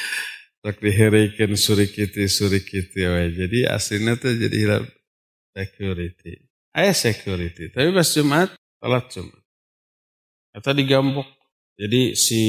sok 0.62 0.76
diherikan 0.82 1.54
surikiti. 1.54 2.26
Surikiti. 2.26 3.06
Jadi 3.34 3.58
aslinya 3.66 4.18
tuh 4.18 4.34
jadi 4.34 4.82
security. 5.54 6.32
Ayah 6.74 6.94
security. 6.94 7.70
Tapi 7.70 7.94
pas 7.94 8.08
Jumat. 8.10 8.50
Salat 8.82 9.04
Jumat. 9.14 9.42
Eta 10.54 10.70
digambok. 10.70 11.26
Jadi 11.74 12.14
si 12.14 12.42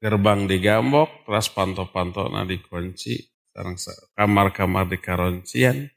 gerbang 0.00 0.48
digambok, 0.48 1.28
terus 1.28 1.48
panto-panto 1.52 2.28
na 2.32 2.44
dikunci, 2.44 3.20
sekarang 3.52 3.76
kamar-kamar 4.16 4.88
di 4.88 4.98
karoncian, 5.00 5.88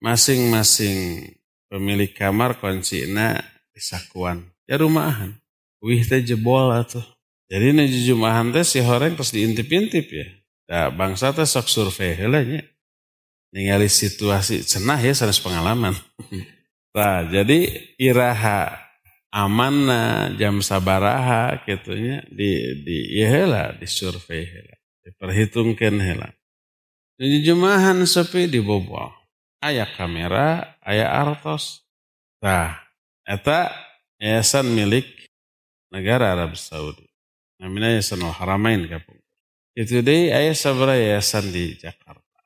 masing-masing 0.00 1.28
pemilik 1.74 2.14
kamar 2.14 2.62
kunci 2.62 3.10
na 3.10 3.42
disakuan. 3.74 4.46
Ya 4.70 4.78
rumahan. 4.78 5.34
Wih 5.82 6.06
teh 6.06 6.22
jebol 6.22 6.70
atuh. 6.70 7.02
Jadi 7.50 7.74
na 7.74 7.82
jujumahan 7.82 8.54
teh 8.54 8.62
si 8.62 8.78
horeng 8.78 9.18
terus 9.18 9.34
diintip-intip 9.34 10.06
ya. 10.06 10.26
Da 10.70 10.78
bangsa 10.94 11.34
teh 11.34 11.42
sok 11.42 11.66
survei 11.66 12.14
heula 12.14 12.46
nya. 12.46 12.62
Ningali 13.50 13.90
situasi 13.90 14.62
cenah 14.62 15.02
ya 15.02 15.10
sanes 15.18 15.42
pengalaman. 15.42 15.98
nah, 16.94 17.26
jadi 17.26 17.90
iraha 17.98 18.84
amanna 19.34 20.30
jam 20.38 20.62
sabaraha 20.62 21.58
gitunya 21.66 22.22
di 22.30 22.78
di 22.86 23.18
ya 23.18 23.74
di 23.74 23.86
survei 23.90 24.46
hela 24.46 24.78
diperhitungkan 25.02 25.98
hela 25.98 26.30
di 27.18 27.42
jemahan 27.42 27.98
sepi 28.06 28.46
dibobol 28.46 29.10
ayah 29.64 29.88
kamera 29.88 30.76
ayah 30.84 31.10
artos 31.24 31.82
nah 32.44 32.76
eta 33.24 33.72
yayasan 34.20 34.68
milik 34.68 35.08
negara 35.88 36.36
Arab 36.36 36.54
Saudi 36.60 37.08
namanya 37.56 37.96
yayasan 37.96 38.20
Haramain 38.28 38.84
kapung 38.84 39.18
itu 39.74 40.04
deh 40.04 40.30
ayah 40.30 40.54
sabara 40.54 40.94
yayasan 40.94 41.48
di 41.48 41.74
Jakarta 41.80 42.38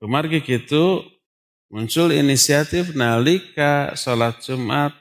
kemarin 0.00 0.40
gitu 0.40 1.04
muncul 1.70 2.10
inisiatif 2.10 2.96
nalika 2.96 3.92
sholat 3.94 4.40
Jumat 4.42 4.96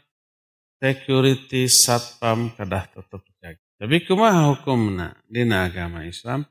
security 0.79 1.67
satpam 1.67 2.55
kedah 2.55 2.87
tetap 2.87 3.21
jaga. 3.43 3.59
Tapi 3.79 4.07
kumaha 4.07 4.55
hukumna 4.55 5.15
dina 5.27 5.67
agama 5.67 6.07
Islam? 6.07 6.47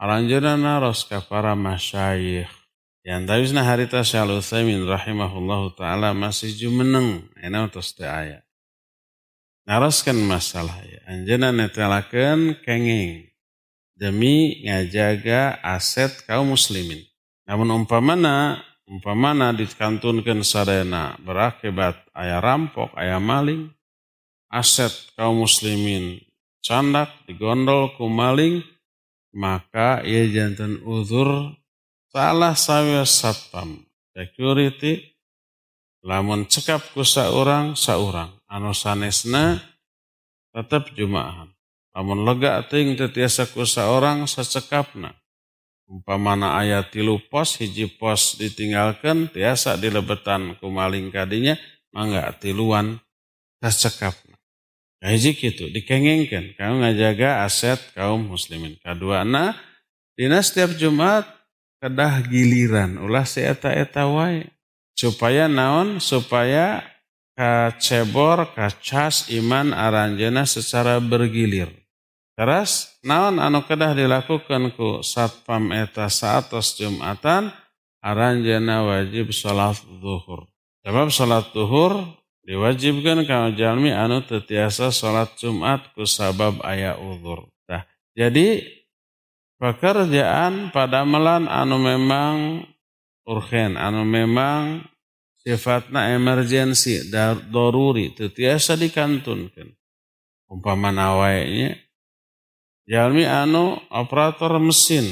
Alanjurana 0.00 0.80
ros 0.80 1.04
para 1.28 1.56
masyayikh. 1.56 2.59
Yang 3.00 3.22
tawisna 3.32 3.64
harita 3.64 4.04
Syahal 4.04 4.44
Uthaymin 4.44 4.84
rahimahullahu 4.84 5.72
ta'ala 5.72 6.12
masih 6.12 6.52
jumeneng. 6.52 7.32
Ena 7.40 7.64
utus 7.64 7.96
te 7.96 8.04
ayat. 8.04 8.44
Naraskan 9.64 10.20
masalah 10.20 10.76
ya. 10.84 11.00
Anjana 11.08 11.48
netelakan 11.48 12.60
kenging. 12.60 13.32
Demi 13.96 14.64
ngajaga 14.68 15.60
aset 15.64 16.12
kaum 16.28 16.52
muslimin. 16.52 17.00
Namun 17.48 17.84
umpamana 17.84 18.60
umpamana 18.84 19.54
dikantunkan 19.56 20.44
sadena 20.44 21.16
berakibat 21.22 22.00
ayah 22.16 22.40
rampok, 22.42 22.90
ayah 22.98 23.22
maling, 23.22 23.70
aset 24.50 24.92
kaum 25.14 25.40
muslimin 25.40 26.20
candak 26.60 27.12
digondol 27.24 27.94
ku 27.96 28.08
maling, 28.10 28.60
maka 29.32 30.04
ia 30.04 30.26
jantan 30.28 30.82
uzur 30.84 31.59
salah 32.10 32.58
sawi 32.58 32.98
satpam 33.06 33.86
security. 34.12 35.14
Lamun 36.00 36.48
cekap 36.48 36.96
ku 36.96 37.04
saurang 37.04 37.76
saurang. 37.76 38.32
Anu 38.48 38.72
sanesna 38.72 39.60
tetap 40.50 40.90
jumaahan 40.96 41.52
lamun 41.94 42.22
lega 42.22 42.62
ting 42.66 42.94
tetiasa 42.94 43.50
ku 43.50 43.66
saurang 43.66 44.24
sacekapna. 44.24 45.14
Umpamana 45.90 46.54
ayat 46.62 46.94
tilu 46.94 47.18
pos 47.18 47.58
hiji 47.58 47.90
pos 47.90 48.38
ditinggalkan 48.38 49.26
tiasa 49.26 49.74
dilebetan 49.74 50.54
kumaling 50.62 51.10
kadinya 51.10 51.58
mangga 51.90 52.30
tiluan 52.38 53.02
tercekap 53.58 54.14
nah, 55.02 55.10
hiji 55.10 55.34
gitu 55.34 55.66
dikengengkan. 55.66 56.54
Kamu 56.54 56.86
ngajaga 56.86 57.42
aset 57.42 57.82
kaum 57.92 58.30
muslimin. 58.30 58.78
Kedua 58.78 59.26
na 59.26 59.58
Dina 60.14 60.44
setiap 60.44 60.76
Jumat 60.76 61.24
kedah 61.80 62.22
giliran 62.28 63.00
ulah 63.00 63.24
si 63.24 63.40
eta-eta 63.40 64.06
wae. 64.06 64.46
Supaya 64.92 65.48
naon? 65.48 65.96
Supaya 65.96 66.84
kacebor, 67.32 68.52
kacas 68.52 69.32
iman 69.32 69.72
aranjena 69.72 70.44
secara 70.44 71.00
bergilir. 71.00 71.72
Teras 72.36 73.00
naon 73.04 73.40
anu 73.40 73.64
kedah 73.64 73.96
dilakukan 73.96 74.72
ku 74.76 75.00
satpam 75.00 75.72
eta 75.72 76.08
saatos 76.08 76.76
Jumatan 76.76 77.52
aranjena 78.00 78.84
wajib 78.84 79.32
sholat 79.32 79.80
zuhur. 80.00 80.48
Sebab 80.84 81.08
sholat 81.12 81.52
zuhur 81.52 82.00
diwajibkan 82.44 83.28
kalau 83.28 83.52
jalmi 83.52 83.92
anu 83.92 84.24
tetiasa 84.24 84.88
sholat 84.88 85.36
Jumat 85.36 85.92
ku 85.92 86.08
sabab 86.08 86.64
ayah 86.64 86.96
uzur. 86.96 87.48
Nah, 87.68 87.84
jadi 88.16 88.64
pekerjaan 89.60 90.72
pada 90.72 91.04
melan 91.04 91.44
anu 91.44 91.76
memang 91.76 92.64
urgen, 93.28 93.76
anu 93.76 94.08
memang 94.08 94.88
sifatnya 95.44 96.16
emergensi, 96.16 97.04
doruri, 97.52 98.16
tetiasa 98.16 98.80
dikantunkan. 98.80 99.68
Umpama 100.50 100.90
nawainya, 100.90 101.78
jalmi 102.88 103.22
anu 103.22 103.78
operator 103.92 104.58
mesin, 104.58 105.06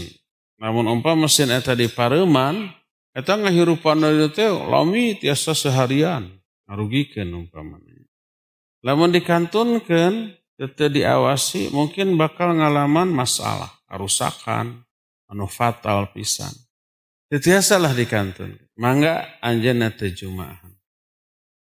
namun 0.59 0.89
umpama 0.91 1.29
mesin 1.29 1.53
eta 1.53 1.79
di 1.79 1.87
pareman, 1.87 2.73
eta 3.15 3.39
ngahirupan 3.39 4.03
dari 4.03 4.27
teh 4.35 4.51
lami 4.51 5.15
tiasa 5.15 5.55
seharian, 5.55 6.27
ngarugikan 6.67 7.31
umpamanya. 7.31 8.03
Lamun 8.83 9.15
dikantunkan, 9.15 10.35
tetap 10.59 10.91
diawasi, 10.91 11.71
mungkin 11.71 12.19
bakal 12.19 12.51
ngalaman 12.59 13.15
masalah 13.15 13.78
kerusakan, 13.89 14.85
anu 15.27 15.49
fatal 15.49 16.13
pisan. 16.13 16.53
Tetiasalah 17.29 17.93
di 17.93 18.09
kantor. 18.09 18.57
Mangga 18.81 19.37
anjana 19.45 19.93
tejumahan. 19.93 20.73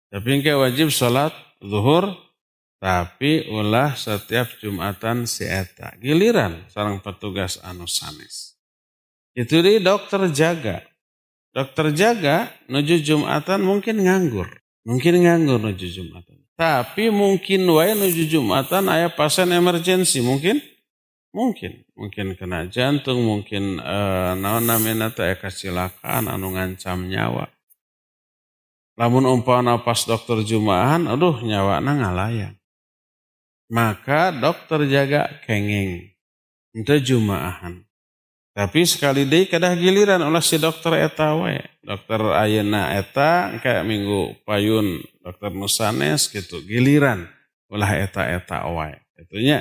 Tapi 0.06 0.28
engke 0.38 0.54
wajib 0.54 0.94
sholat 0.94 1.34
zuhur, 1.58 2.14
tapi 2.78 3.50
ulah 3.50 3.98
setiap 3.98 4.46
Jumatan 4.62 5.26
si 5.26 5.42
eta. 5.42 5.96
Giliran 5.98 6.70
seorang 6.70 7.02
petugas 7.02 7.58
anu 7.66 7.90
sanes. 7.90 8.54
Itu 9.34 9.58
di 9.64 9.82
dokter 9.82 10.30
jaga. 10.30 10.86
Dokter 11.50 11.90
jaga 11.96 12.52
nuju 12.70 13.02
Jumatan 13.02 13.64
mungkin 13.66 14.06
nganggur. 14.06 14.46
Mungkin 14.86 15.24
nganggur 15.24 15.58
nuju 15.58 15.88
Jumatan. 15.88 16.46
Tapi 16.54 17.10
mungkin 17.10 17.66
wae 17.74 17.98
nuju 17.98 18.28
Jumatan 18.28 18.86
ayah 18.92 19.10
pasien 19.10 19.50
emergensi 19.50 20.22
mungkin 20.22 20.62
Mungkin, 21.36 21.84
mungkin 21.92 22.32
kena 22.32 22.64
jantung, 22.64 23.20
mungkin 23.20 23.76
uh, 23.76 24.32
naon 24.40 24.64
namanya 24.64 25.12
teh 25.12 25.36
kecelakaan 25.36 26.32
anu 26.32 26.56
ngancam 26.56 27.04
nyawa. 27.12 27.52
Lamun 28.96 29.28
umpama 29.28 29.76
pas 29.84 30.00
dokter 30.08 30.40
jumahan, 30.48 31.04
aduh 31.04 31.36
nyawa 31.44 31.84
ngalayang. 31.84 32.56
Maka 33.68 34.32
dokter 34.32 34.88
jaga 34.88 35.28
kenging, 35.44 36.08
itu 36.72 36.94
jumaahan. 37.12 37.84
Tapi 38.56 38.88
sekali 38.88 39.28
deh 39.28 39.44
kadah 39.44 39.76
giliran 39.76 40.24
oleh 40.24 40.40
si 40.40 40.56
dokter 40.56 41.04
eta 41.04 41.36
we. 41.36 41.60
Dokter 41.84 42.32
Ayana 42.32 42.96
eta 42.96 43.60
kayak 43.60 43.84
minggu 43.84 44.40
payun 44.48 45.04
dokter 45.20 45.52
Musanes 45.52 46.32
gitu 46.32 46.64
giliran 46.64 47.28
ulah 47.68 47.92
eta 47.92 48.24
eta 48.24 48.64
wae. 48.72 48.96
Itunya 49.20 49.60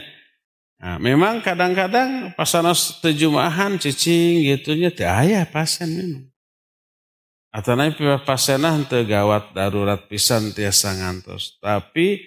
Nah, 0.76 1.00
memang 1.00 1.40
kadang-kadang 1.40 2.36
pasanos 2.36 3.00
tejumahan 3.00 3.80
cicing 3.80 4.44
gitunya 4.44 4.92
teh 4.92 5.08
ayah 5.08 5.48
pasien 5.48 5.88
memang. 5.88 6.26
Atau 7.56 7.80
naik 7.80 7.96
pasienah 8.28 8.76
teu 8.84 9.08
gawat 9.08 9.56
darurat 9.56 10.04
pisan 10.12 10.52
tiasa 10.52 10.92
ngantos. 11.00 11.56
Tapi 11.64 12.20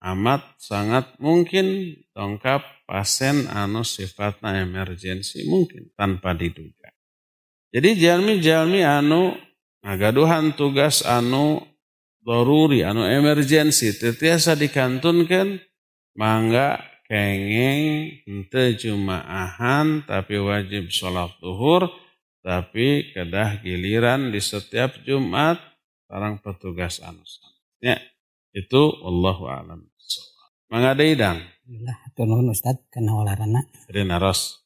amat 0.00 0.56
sangat 0.56 1.12
mungkin 1.20 1.92
tongkap 2.16 2.64
pasien 2.88 3.44
anu 3.52 3.84
sifatnya 3.84 4.64
emergensi 4.64 5.44
mungkin 5.44 5.92
tanpa 5.92 6.32
diduga. 6.32 6.88
Jadi 7.68 8.00
jalmi-jalmi 8.00 8.80
anu 8.80 9.36
ngagaduhan 9.84 10.56
tugas 10.56 11.04
anu 11.04 11.60
doruri, 12.24 12.80
anu 12.80 13.04
emergensi, 13.04 13.92
tetiasa 14.00 14.56
dikantunkan, 14.56 15.60
mangga 16.16 16.80
kenging 17.06 17.82
ente 18.26 18.74
jumaahan 18.76 20.04
tapi 20.04 20.42
wajib 20.42 20.90
sholat 20.90 21.30
duhur 21.38 21.86
tapi 22.42 23.10
kedah 23.10 23.62
giliran 23.62 24.30
di 24.30 24.38
setiap 24.38 25.02
Jumat 25.02 25.58
orang 26.06 26.38
petugas 26.38 27.02
anus. 27.02 27.42
Ya, 27.82 27.98
itu 28.54 28.82
Allahu 29.02 29.50
alam. 29.50 29.86
Mangga 30.70 30.98
idang. 30.98 31.42
Alhamdulillah, 31.42 31.98
turun 32.14 32.50
Ustaz 32.50 32.78
kena 32.90 33.14
olarana. 33.14 33.66
Rina 33.90 34.18
ros. 34.18 34.62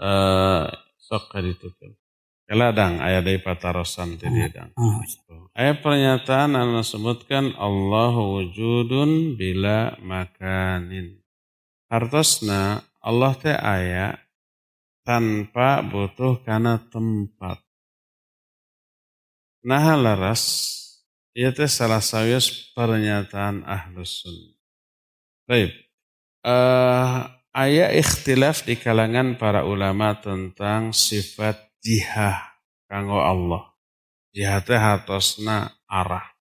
Eh 0.00 0.64
sok 0.96 1.32
kaditukeun. 1.32 1.92
Keladang 2.50 2.98
ayat 2.98 3.22
dari 3.22 3.38
patarosan 3.38 4.18
tadi 4.18 4.42
dang. 4.50 4.74
Ayat 5.54 5.86
pernyataan 5.86 6.58
anu 6.58 6.82
sebutkan 6.82 7.54
Allahu 7.54 8.42
wujudun 8.42 9.36
bila 9.38 9.94
makanin. 10.02 11.19
Artosna 11.90 12.86
Allah 13.02 13.34
teh 13.34 13.50
aya 13.50 14.14
tanpa 15.02 15.82
butuh 15.82 16.38
karena 16.46 16.78
tempat. 16.78 17.58
Nah 19.66 19.98
laras, 19.98 20.42
ia 21.34 21.50
teh 21.50 21.66
salah 21.66 21.98
sawius 21.98 22.70
pernyataan 22.78 23.66
ahlus 23.66 24.22
sunnah. 24.22 24.54
Baik, 25.50 25.74
uh, 26.46 27.26
aya 27.50 27.90
ikhtilaf 27.90 28.62
di 28.62 28.78
kalangan 28.78 29.34
para 29.34 29.66
ulama 29.66 30.14
tentang 30.22 30.94
sifat 30.94 31.58
jihah 31.82 32.54
kanggo 32.86 33.18
Allah. 33.18 33.66
Jihah 34.30 34.62
teh 34.62 34.78
hartosna 34.78 35.74
arah 35.90 36.39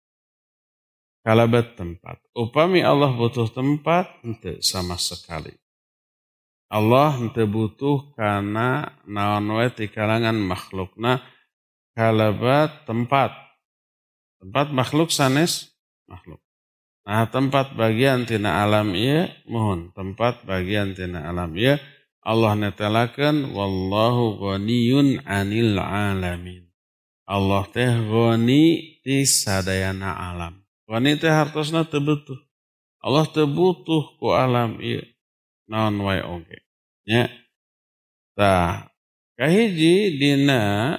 kalabat 1.24 1.74
tempat. 1.74 2.20
Upami 2.36 2.84
Allah 2.84 3.10
butuh 3.16 3.48
tempat, 3.48 4.20
ente 4.20 4.60
sama 4.60 5.00
sekali. 5.00 5.56
Allah 6.68 7.16
ente 7.16 7.48
butuh 7.48 8.12
karena 8.12 8.98
naon 9.08 9.48
di 9.72 9.88
kalangan 9.88 10.36
makhlukna 10.36 11.24
kalabat 11.96 12.84
tempat. 12.84 13.32
Tempat 14.44 14.66
makhluk 14.76 15.08
sanes 15.08 15.72
makhluk. 16.04 16.42
Nah 17.04 17.28
tempat 17.28 17.76
bagian 17.76 18.24
tina 18.24 18.64
alam 18.64 18.96
iya 18.96 19.28
mohon 19.44 19.92
tempat 19.92 20.44
bagian 20.48 20.96
tina 20.96 21.28
alam 21.28 21.52
iya 21.52 21.76
Allah 22.24 22.56
netelakan 22.56 23.52
wallahu 23.52 24.40
ghaniyun 24.40 25.20
anil 25.28 25.76
alamin. 25.76 26.64
Allah 27.28 27.68
teh 27.68 27.92
ghani 27.92 29.00
di 29.04 29.24
sadayana 29.28 30.16
alam. 30.16 30.63
Wanita 30.84 31.32
hartosna 31.32 31.88
tebutuh. 31.88 32.36
Allah 33.00 33.24
tebutuh 33.28 34.16
ku 34.20 34.32
alam 34.32 34.80
iya. 34.80 35.04
Naon 35.68 35.96
wae 36.04 36.20
oge. 36.20 36.60
Ya. 37.08 37.32
Tah, 38.36 38.92
kahiji 39.36 40.20
dina 40.20 40.96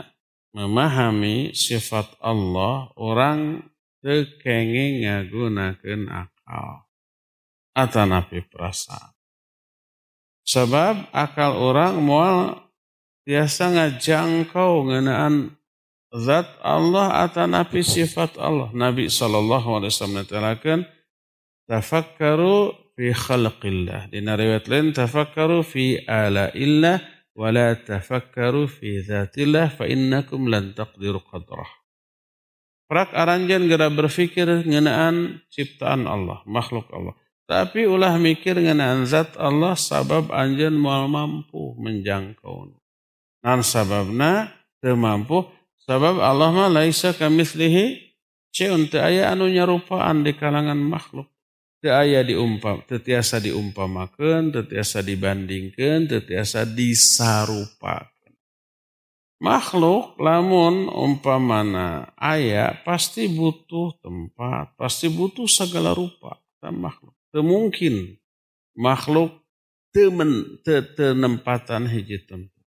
memahami 0.55 1.53
sifat 1.53 2.17
Allah 2.17 2.89
orang 2.97 3.61
tekenge 4.01 5.05
ngagunakeun 5.05 6.09
akal. 6.09 6.85
Atanapi 7.75 8.41
perasaan. 8.47 9.13
Sebab 10.45 11.09
akal 11.09 11.57
orang 11.57 11.99
mual 11.99 12.65
biasa 13.25 13.73
ngajangkau 13.73 14.87
ngenaan 14.87 15.57
zat 16.23 16.47
Allah 16.63 17.27
atau 17.27 17.47
nabi 17.49 17.83
sifat 17.83 18.39
Allah. 18.39 18.71
Nabi 18.71 19.11
sallallahu 19.11 19.81
alaihi 19.81 19.91
wasallam 19.91 20.83
tafakkaru 21.67 22.71
fi 22.95 23.11
khalqillah. 23.11 24.09
Di 24.09 24.23
riwayat 24.23 24.65
lain 24.71 24.95
tafakkaru 24.95 25.65
fi 25.65 25.99
ala 26.07 26.53
illah 26.55 27.03
wa 27.35 27.51
la 27.51 27.75
tafakkaru 27.75 28.69
fi 28.71 29.03
zatillah 29.03 29.73
fa 29.73 29.89
innakum 29.89 30.47
lan 30.47 30.71
taqdiru 30.71 31.19
qadrah. 31.25 31.67
Prak 32.85 33.17
aranjan 33.17 33.65
gara 33.65 33.89
berfikir 33.89 34.45
ngenaan 34.45 35.41
ciptaan 35.49 36.05
Allah, 36.05 36.45
makhluk 36.45 36.85
Allah. 36.93 37.17
Tapi 37.45 37.85
ulah 37.85 38.13
mikir 38.17 38.57
ngenaan 38.57 39.05
zat 39.09 39.37
Allah 39.37 39.73
sabab 39.73 40.33
anjan 40.33 40.77
mual 40.77 41.09
mampu 41.09 41.77
menjangkau. 41.81 42.73
Nan 43.45 43.61
sababna 43.61 44.49
teu 44.81 44.97
mampu 44.97 45.45
Sebab 45.85 46.17
Allah 46.17 46.49
mah 46.49 46.69
laisa 46.69 47.13
kamitslihi 47.13 48.01
syai'un. 48.49 48.89
Aya 48.97 49.29
anu 49.29 49.45
nyarupaan 49.45 50.25
di 50.25 50.33
kalangan 50.33 50.77
makhluk. 50.81 51.29
teu 51.85 51.93
aya 51.93 52.25
diumpam 52.25 52.81
tetiasa 52.89 53.37
diumpamakeun 53.37 54.49
tetiasa 54.49 55.05
dibandingkeun 55.05 56.09
tetiasa 56.09 56.65
disarupakeun. 56.65 58.33
Makhluk 59.37 60.17
lamun 60.17 60.89
umpamana 60.89 62.09
aya 62.17 62.73
pasti 62.81 63.29
butuh 63.29 64.01
tempat 64.01 64.73
pasti 64.73 65.13
butuh 65.13 65.45
segala 65.45 65.93
rupa 65.93 66.41
dan 66.57 66.81
makhluk. 66.81 67.13
Teu 67.29 67.45
mungkin 67.45 68.17
makhluk 68.73 69.45
temen 69.93 70.57
te, 70.65 70.81
tenempatan 70.81 71.85
hiji 71.85 72.25
tempat. 72.25 72.65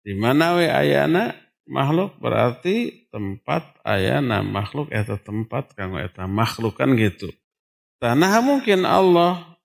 Di 0.00 0.16
mana 0.16 0.56
we 0.56 0.64
ayana 0.64 1.36
makhluk 1.68 2.16
berarti 2.16 3.06
tempat 3.12 3.76
ayana 3.84 4.40
makhluk 4.40 4.88
eta 4.88 5.20
tempat 5.20 5.76
kanggo 5.76 6.00
eta 6.00 6.24
makhluk 6.24 6.80
kan 6.80 6.96
gitu 6.96 7.28
Tanah 7.98 8.38
mungkin 8.38 8.86
Allah 8.86 9.58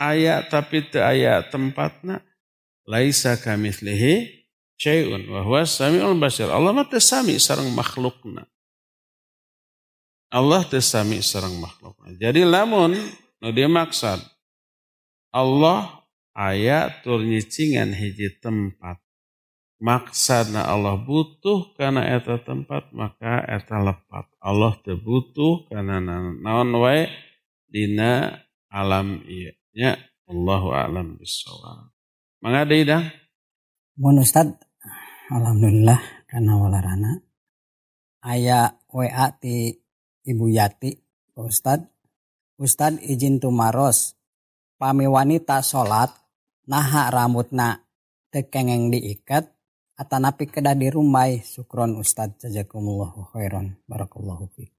ayat 0.00 0.48
tapi 0.48 0.80
te 0.88 0.96
ayat 0.96 1.52
tempatna 1.52 2.24
laisa 2.88 3.36
kamitslihi 3.36 4.48
syai'un 4.80 5.28
wa 5.28 5.44
huwa 5.44 5.68
samiul 5.68 6.16
basir. 6.16 6.48
Allah 6.48 6.72
mah 6.72 6.88
sami 6.96 7.36
sareng 7.36 7.68
makhlukna. 7.76 8.48
Allah 10.32 10.64
sami 10.80 11.20
sareng 11.20 11.60
makhlukna. 11.60 12.16
Jadi 12.16 12.48
lamun 12.48 12.96
nu 13.44 13.48
dia 13.52 13.68
maksud 13.68 14.24
Allah 15.36 16.00
ayat 16.32 17.04
tur 17.04 17.20
nyicingan 17.20 17.92
hiji 17.92 18.40
tempat. 18.40 18.96
Maksudna 19.80 20.68
Allah 20.68 21.00
butuh 21.00 21.72
karena 21.72 22.04
eta 22.04 22.36
tempat 22.44 22.92
maka 22.92 23.40
eta 23.48 23.80
lepat. 23.80 24.28
Allah 24.36 24.76
teu 24.84 25.00
butuh 25.00 25.72
karena 25.72 26.04
naon 26.04 26.76
wae? 26.76 27.08
Dina 27.70 28.28
alam 28.68 29.22
iya 29.24 29.54
nya 29.74 29.92
Allahu 30.26 30.74
alam 30.74 31.14
bisawab 31.18 31.90
mangga 32.42 32.66
deui 32.66 32.82
dang 32.82 33.06
mun 33.98 34.18
Ustad 34.22 34.50
alhamdulillah 35.30 36.26
karena 36.26 36.58
walarana. 36.58 37.12
Aya 38.20 38.76
WA 38.92 39.32
ti 39.38 39.80
Ibu 40.26 40.46
Yati 40.52 40.92
Ustad. 41.38 41.88
Ustad 42.60 43.00
izin 43.00 43.40
tumaros 43.40 44.18
pami 44.76 45.08
wanita 45.08 45.64
salat 45.64 46.12
naha 46.68 47.08
rambutna 47.08 47.86
tekengeng 48.28 48.92
diikat 48.92 49.48
atanapi 50.00 50.48
kedah 50.48 50.72
dirumbai 50.72 51.44
sukron 51.44 52.00
Ustad 52.00 52.40
jazakumullahu 52.40 53.28
khairan 53.36 53.76
barakallahu 53.84 54.48
fiik 54.56 54.72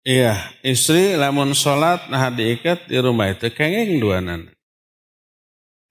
Iya, 0.00 0.32
istri 0.64 1.12
lamun 1.12 1.52
sholat 1.52 2.08
nah 2.08 2.32
diikat 2.32 2.88
di 2.88 2.96
rumah 2.96 3.36
itu 3.36 3.52
kengeng 3.52 4.00
dua 4.00 4.24
nana. 4.24 4.48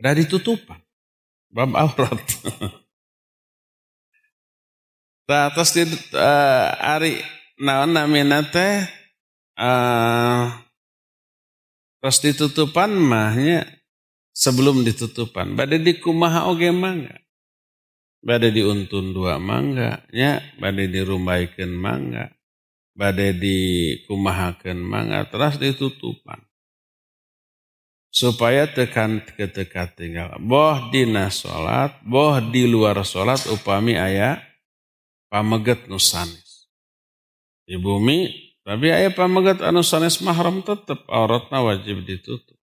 Udah 0.02 0.14
ditutupan. 0.18 0.82
Bab 1.54 1.74
aurat. 1.78 2.18
Nah, 5.30 5.54
terus 5.54 5.78
di 5.78 5.86
uh, 5.86 6.68
ari 6.82 7.22
naon 7.62 7.94
namina 7.94 8.42
teh 8.42 8.82
uh, 9.62 10.50
terus 12.02 12.18
ditutupan 12.18 12.90
mahnya 12.98 13.62
sebelum 14.34 14.82
ditutupan. 14.82 15.54
Badai 15.54 15.86
di 15.86 16.02
kumaha 16.02 16.50
oge 16.50 16.74
mangga. 16.74 17.14
Badai 18.20 18.52
diuntun 18.52 19.16
dua 19.16 19.40
mangga. 19.40 20.04
Ya, 20.12 20.44
badai 20.60 20.92
dirumbaikan 20.92 21.72
mangga 21.72 22.40
badai 23.00 23.32
dikumahakan 23.40 24.84
mangga 24.84 25.24
terus 25.32 25.56
ditutupan. 25.56 26.44
Supaya 28.12 28.68
tekan 28.68 29.24
ketika 29.24 29.88
tinggal 29.96 30.36
boh 30.42 30.92
dina 30.92 31.32
salat 31.32 31.96
boh 32.04 32.42
di 32.42 32.66
luar 32.66 33.00
salat 33.06 33.40
upami 33.48 33.96
ayah 33.96 34.42
pameget 35.30 35.86
nusanis 35.86 36.66
di 37.70 37.78
bumi 37.78 38.34
tapi 38.66 38.90
ayah 38.90 39.14
pameget 39.14 39.62
anu 39.62 39.86
sanes 39.86 40.20
mahram 40.26 40.66
tetep 40.66 41.06
auratna 41.06 41.62
wajib 41.62 42.02
ditutup. 42.02 42.58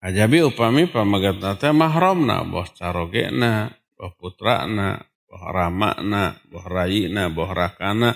Ajabi 0.00 0.40
upami 0.40 0.88
pameget 0.88 1.38
nate 1.38 1.68
mahramna 1.76 2.48
boh 2.48 2.64
carogena 2.72 3.76
boh 3.94 4.12
putrana 4.18 5.02
boh 5.26 5.44
ramana 5.50 6.38
boh 6.50 6.66
rayina 6.66 7.30
boh 7.30 7.50
rakana 7.50 8.14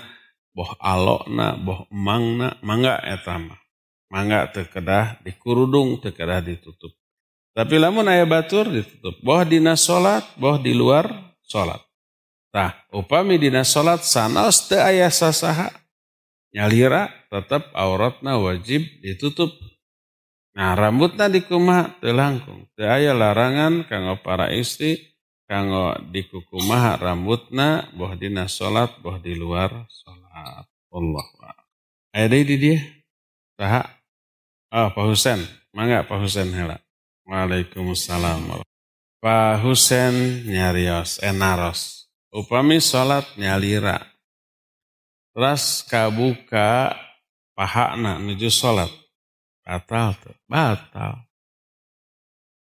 boh 0.53 0.71
alokna 0.79 1.55
boh 1.59 1.87
emangna. 1.91 2.59
Mangga 2.63 2.99
etama 3.03 3.55
mangga 4.11 4.47
terkedah 4.51 5.19
dikurudung 5.23 5.99
terkedah 5.99 6.43
ditutup. 6.43 6.91
Tapi 7.55 7.75
lamun 7.75 8.07
ayah 8.07 8.29
batur 8.29 8.69
ditutup. 8.69 9.17
Boh 9.19 9.41
dina 9.43 9.73
solat 9.75 10.23
boh 10.37 10.55
di 10.61 10.71
luar 10.71 11.09
solat 11.43 11.89
Tah, 12.49 12.73
upami 12.89 13.37
dina 13.37 13.61
solat 13.61 14.01
sanos 14.01 14.65
te 14.65 14.73
ayah 14.73 15.13
sasaha. 15.13 15.69
Nyalira 16.49 17.13
tetap 17.29 17.69
auratna 17.77 18.41
wajib 18.41 18.81
ditutup. 19.05 19.53
Nah 20.57 20.73
rambutna 20.73 21.29
dikumah 21.29 22.01
telangkung. 22.01 22.65
Te 22.73 22.89
ayah 22.89 23.13
larangan 23.13 23.85
kanggo 23.85 24.17
para 24.25 24.49
istri 24.49 25.08
kanggo 25.49 25.97
dikukumaha 26.13 27.01
rambutna 27.01 27.89
boh 27.97 28.13
dina 28.13 28.45
salat 28.45 28.93
boh 29.01 29.17
di 29.17 29.33
luar 29.33 29.89
salat 29.89 30.69
Allah 30.93 31.27
ada 32.09 32.33
di 32.33 32.57
dia. 32.57 32.81
Saha 33.53 33.85
oh 34.73 34.89
Pak 34.89 35.05
Husen. 35.13 35.39
Mangga 35.77 36.01
Pak 36.01 36.17
Husen 36.17 36.49
hela. 36.57 36.81
Waalaikumsalam. 37.29 38.65
Pak 39.21 39.61
Husen 39.61 40.45
nyarios 40.49 41.21
enaros. 41.21 42.09
Upami 42.33 42.81
salat 42.81 43.29
nyalira. 43.37 44.01
Terus 45.33 45.85
kabuka 45.85 46.97
pahana 47.53 48.17
menuju 48.17 48.49
salat 48.49 48.89
batal 49.61 50.17
tuh. 50.17 50.33
Batal 50.49 51.28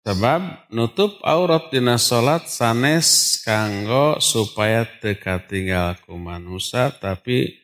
Sebab 0.05 0.69
nutup 0.69 1.17
aurat 1.25 1.73
dina 1.73 1.97
salat 1.97 2.45
sanes 2.45 3.41
kanggo 3.41 4.21
supaya 4.21 4.85
teka 4.85 5.41
tinggal 5.41 5.97
ku 6.05 6.13
manusia 6.13 6.93
tapi 6.93 7.57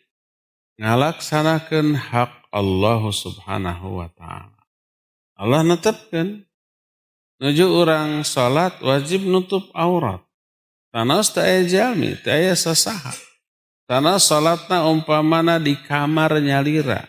ngalaksanakan 0.81 1.93
hak 1.93 2.49
Allah 2.49 3.01
subhanahu 3.13 4.01
wa 4.01 4.09
ta'ala. 4.09 4.61
Allah 5.37 5.61
netepkan 5.61 6.41
nuju 7.37 7.65
orang 7.69 8.25
salat 8.25 8.73
wajib 8.81 9.21
nutup 9.21 9.69
aurat. 9.77 10.25
Tanah 10.89 11.21
tak 11.23 11.69
jalmi, 11.69 12.17
tak 12.19 12.57
sasaha. 12.57 13.13
Tanah 13.85 14.17
salatna 14.17 14.89
umpamana 14.89 15.55
di 15.61 15.77
kamar 15.77 16.41
nyalira. 16.41 17.05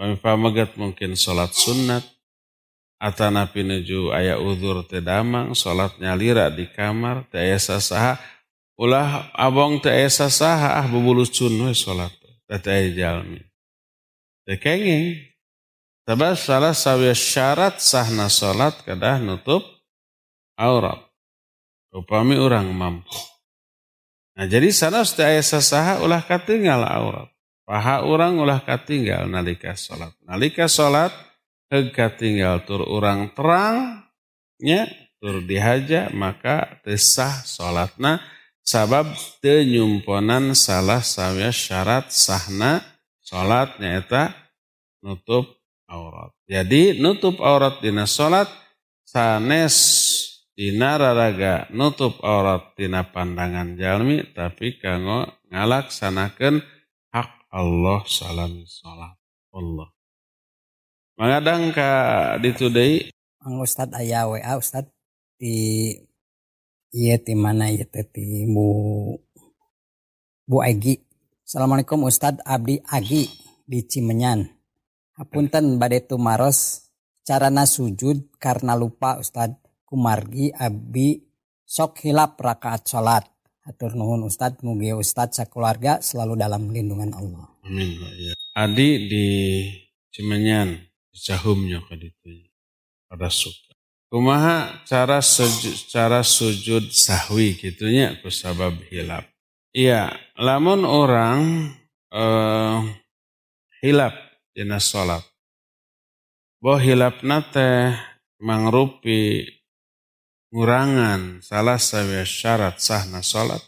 Pamipamegat 0.00 0.74
mungkin 0.80 1.14
salat 1.14 1.52
sunat, 1.54 2.02
atana 3.00 3.48
pinuju 3.48 4.12
aya 4.12 4.36
uzur 4.36 4.84
teu 4.84 5.00
damang 5.00 5.56
salat 5.56 5.96
nyalira 5.96 6.52
di 6.52 6.68
kamar 6.68 7.24
teu 7.32 7.40
aya 7.40 7.56
sasaha 7.56 8.20
ulah 8.76 9.32
abong 9.32 9.80
teu 9.80 9.88
aya 9.88 10.12
sasaha 10.12 10.76
ah 10.76 10.84
bubulucun 10.84 11.64
we 11.64 11.72
salat 11.72 12.12
teu 12.44 12.60
aya 12.68 12.92
jalmi. 12.92 13.40
Teu 14.44 14.60
kenging 14.60 15.16
salah 16.36 16.76
sawiya 16.76 17.16
syarat 17.16 17.80
sahna 17.80 18.28
salat 18.28 18.76
kedah 18.84 19.16
nutup 19.16 19.64
aurat. 20.60 21.00
Upami 21.90 22.38
orang 22.38 22.68
mampu. 22.70 23.16
Nah 24.36 24.44
jadi 24.44 24.68
sana 24.76 25.08
teu 25.08 25.24
aya 25.24 25.40
sasaha 25.40 26.04
ulah 26.04 26.20
katinggal 26.20 26.84
aurat. 26.84 27.32
Paha 27.64 28.04
orang 28.04 28.36
ulah 28.36 28.60
katinggal 28.60 29.24
nalika 29.24 29.72
salat. 29.72 30.12
Nalika 30.20 30.68
salat 30.68 31.29
hega 31.70 32.10
tinggal 32.18 32.66
tur 32.66 32.82
orang 32.82 33.30
terangnya 33.32 34.90
tur 35.22 35.40
dihaja 35.46 36.10
maka 36.10 36.82
tesah 36.82 37.46
salatna 37.46 38.18
sabab 38.66 39.06
tenyumponan 39.38 40.52
salah 40.58 41.00
sawya 41.00 41.54
syarat 41.54 42.10
sahna 42.10 42.82
salatnya 43.22 44.02
eta 44.02 44.34
nutup 45.06 45.60
aurat. 45.86 46.34
Jadi 46.50 46.98
nutup 46.98 47.38
aurat 47.42 47.78
dina 47.78 48.06
salat 48.06 48.50
sanes 49.06 49.76
dina 50.54 50.98
raraga 50.98 51.66
nutup 51.70 52.18
aurat 52.22 52.74
dina 52.74 53.06
pandangan 53.06 53.74
jalmi 53.74 54.22
tapi 54.34 54.78
kanggo 54.78 55.30
ngalaksanakeun 55.50 56.62
hak 57.10 57.30
Allah 57.50 58.00
salam 58.06 58.66
salat 58.66 59.18
Allah. 59.50 59.99
Mangadang 61.20 61.68
ka 61.76 61.90
ditudai 62.40 63.12
Ang 63.44 63.60
Ustad 63.60 63.92
aya 63.92 64.24
WA 64.24 64.56
Ustad 64.56 64.88
di 65.36 65.92
iya 66.96 67.20
ti 67.20 67.36
mana 67.36 67.68
teh 67.68 68.08
ti 68.08 68.48
Bu 68.48 68.64
Bu 70.48 70.64
Agi. 70.64 70.96
Assalamualaikum 71.44 72.08
Ustad 72.08 72.40
Abdi 72.40 72.80
Agi 72.88 73.28
di 73.68 73.84
Cimenyan. 73.84 74.48
Hapunten 75.20 75.76
badai 75.76 76.08
tumaros 76.08 76.88
carana 77.20 77.68
sujud 77.68 78.32
karena 78.40 78.72
lupa 78.72 79.20
Ustad 79.20 79.60
kumargi 79.84 80.56
abi 80.56 81.20
sok 81.68 82.00
hilap 82.00 82.40
rakaat 82.40 82.88
salat. 82.88 83.28
Atur 83.68 83.92
nuhun 83.92 84.24
Ustad 84.24 84.64
mugi 84.64 84.96
Ustad 84.96 85.36
sakeluarga 85.36 86.00
selalu 86.00 86.40
dalam 86.40 86.72
lindungan 86.72 87.12
Allah. 87.12 87.44
Amin. 87.68 87.92
Ya. 88.16 88.32
Adi 88.56 89.04
di 89.04 89.26
Cimenyan, 90.10 90.89
Cahumnya 91.14 91.82
kaditu. 91.86 92.46
Pada 93.10 93.26
suka. 93.26 93.74
Kumaha 94.10 94.82
cara 94.90 95.22
sujud, 95.22 95.86
cara 95.86 96.26
sujud 96.26 96.90
sahwi 96.90 97.54
gitunya 97.54 98.18
kusabab 98.18 98.74
hilap. 98.90 99.22
Iya, 99.70 100.10
lamun 100.34 100.82
orang 100.82 101.70
uh, 102.10 102.82
hilap 103.78 104.18
dina 104.50 104.82
salat. 104.82 105.22
Boh 106.58 106.74
hilap 106.74 107.22
nate 107.22 107.94
mangrupi 108.42 109.46
ngurangan 110.50 111.38
salah 111.38 111.78
sawi 111.78 112.26
syarat 112.26 112.82
sahna 112.82 113.22
salat. 113.22 113.62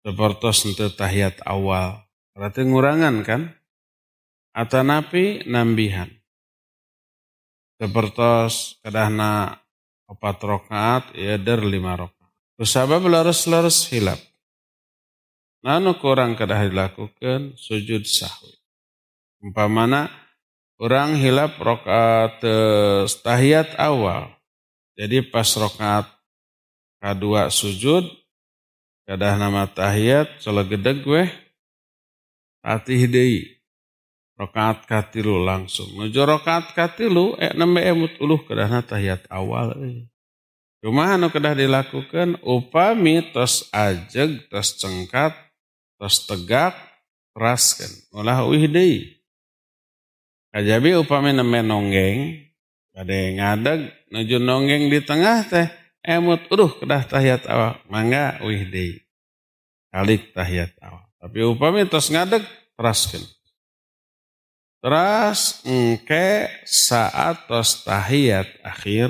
Seperti 0.00 0.80
tahiyat 0.96 1.44
awal. 1.44 2.00
Berarti 2.32 2.60
ngurangan 2.64 3.20
kan? 3.20 3.52
Atau 4.54 4.86
napi 4.86 5.42
nambihan. 5.50 6.06
Seperti 7.74 8.78
kadahna 8.86 9.58
opat 10.06 10.38
rokaat, 10.38 11.10
ya 11.18 11.34
der 11.34 11.58
lima 11.66 11.98
rokaat. 11.98 12.30
Kusabab 12.54 13.02
larus-larus 13.10 13.90
hilap. 13.90 14.22
Nanu 15.66 15.98
kurang 15.98 16.38
kedah 16.38 16.70
dilakukan 16.70 17.58
sujud 17.58 18.06
sahwi. 18.06 18.54
Umpamana 19.42 20.06
orang 20.78 21.18
hilap 21.18 21.58
rokaat 21.58 22.38
tahiyat 23.26 23.74
awal. 23.74 24.30
Jadi 24.94 25.26
pas 25.34 25.50
rokaat 25.58 26.06
kedua 27.02 27.50
sujud, 27.50 28.06
kedah 29.02 29.34
nama 29.34 29.66
tahiyat, 29.66 30.38
soal 30.38 30.62
gede 30.62 31.02
gue, 31.02 31.26
hati 32.62 32.94
hidei. 32.94 33.53
Rokaat 34.34 34.90
katilu 34.90 35.46
langsung. 35.46 35.94
Nuju 35.94 36.26
rokaat 36.26 36.74
katilu, 36.74 37.38
eh 37.38 37.54
nembe 37.54 37.78
emut 37.86 38.18
uluh 38.18 38.42
kedah 38.42 38.82
tahiyat 38.82 39.30
awal. 39.30 39.78
Eh. 39.78 40.10
Cuma 40.82 41.14
anu 41.14 41.30
kedah 41.30 41.54
dilakukan 41.54 42.42
upami 42.42 43.22
tos 43.30 43.70
ajeg, 43.70 44.50
tos 44.50 44.74
cengkat, 44.74 45.32
tos 46.04 46.26
tegak 46.26 46.74
teraskan 47.34 47.90
ulah 48.14 48.46
uih 48.46 48.70
deui 48.70 49.18
kajabi 50.54 50.94
upami 50.94 51.34
neme 51.34 51.66
nonggeng 51.66 52.46
ada 52.94 53.10
ngadeg 53.10 53.90
nuju 54.14 54.36
nonggeng 54.38 54.86
di 54.86 55.02
tengah 55.02 55.42
teh 55.50 55.66
emut 56.04 56.46
uduh 56.46 56.70
kedah 56.78 57.02
tahiyat 57.10 57.42
awal 57.50 57.74
mangga 57.90 58.38
uih 58.46 58.68
deui 58.70 59.02
kalik 59.90 60.30
tahiyat 60.30 60.76
awal 60.78 61.08
tapi 61.18 61.42
upami 61.42 61.88
tos 61.90 62.12
ngadeg 62.14 62.46
teraskan 62.78 63.22
Teras 64.84 65.64
engke 65.64 66.52
saat 66.68 67.48
tos 67.48 67.88
tahiyat 67.88 68.60
akhir 68.60 69.08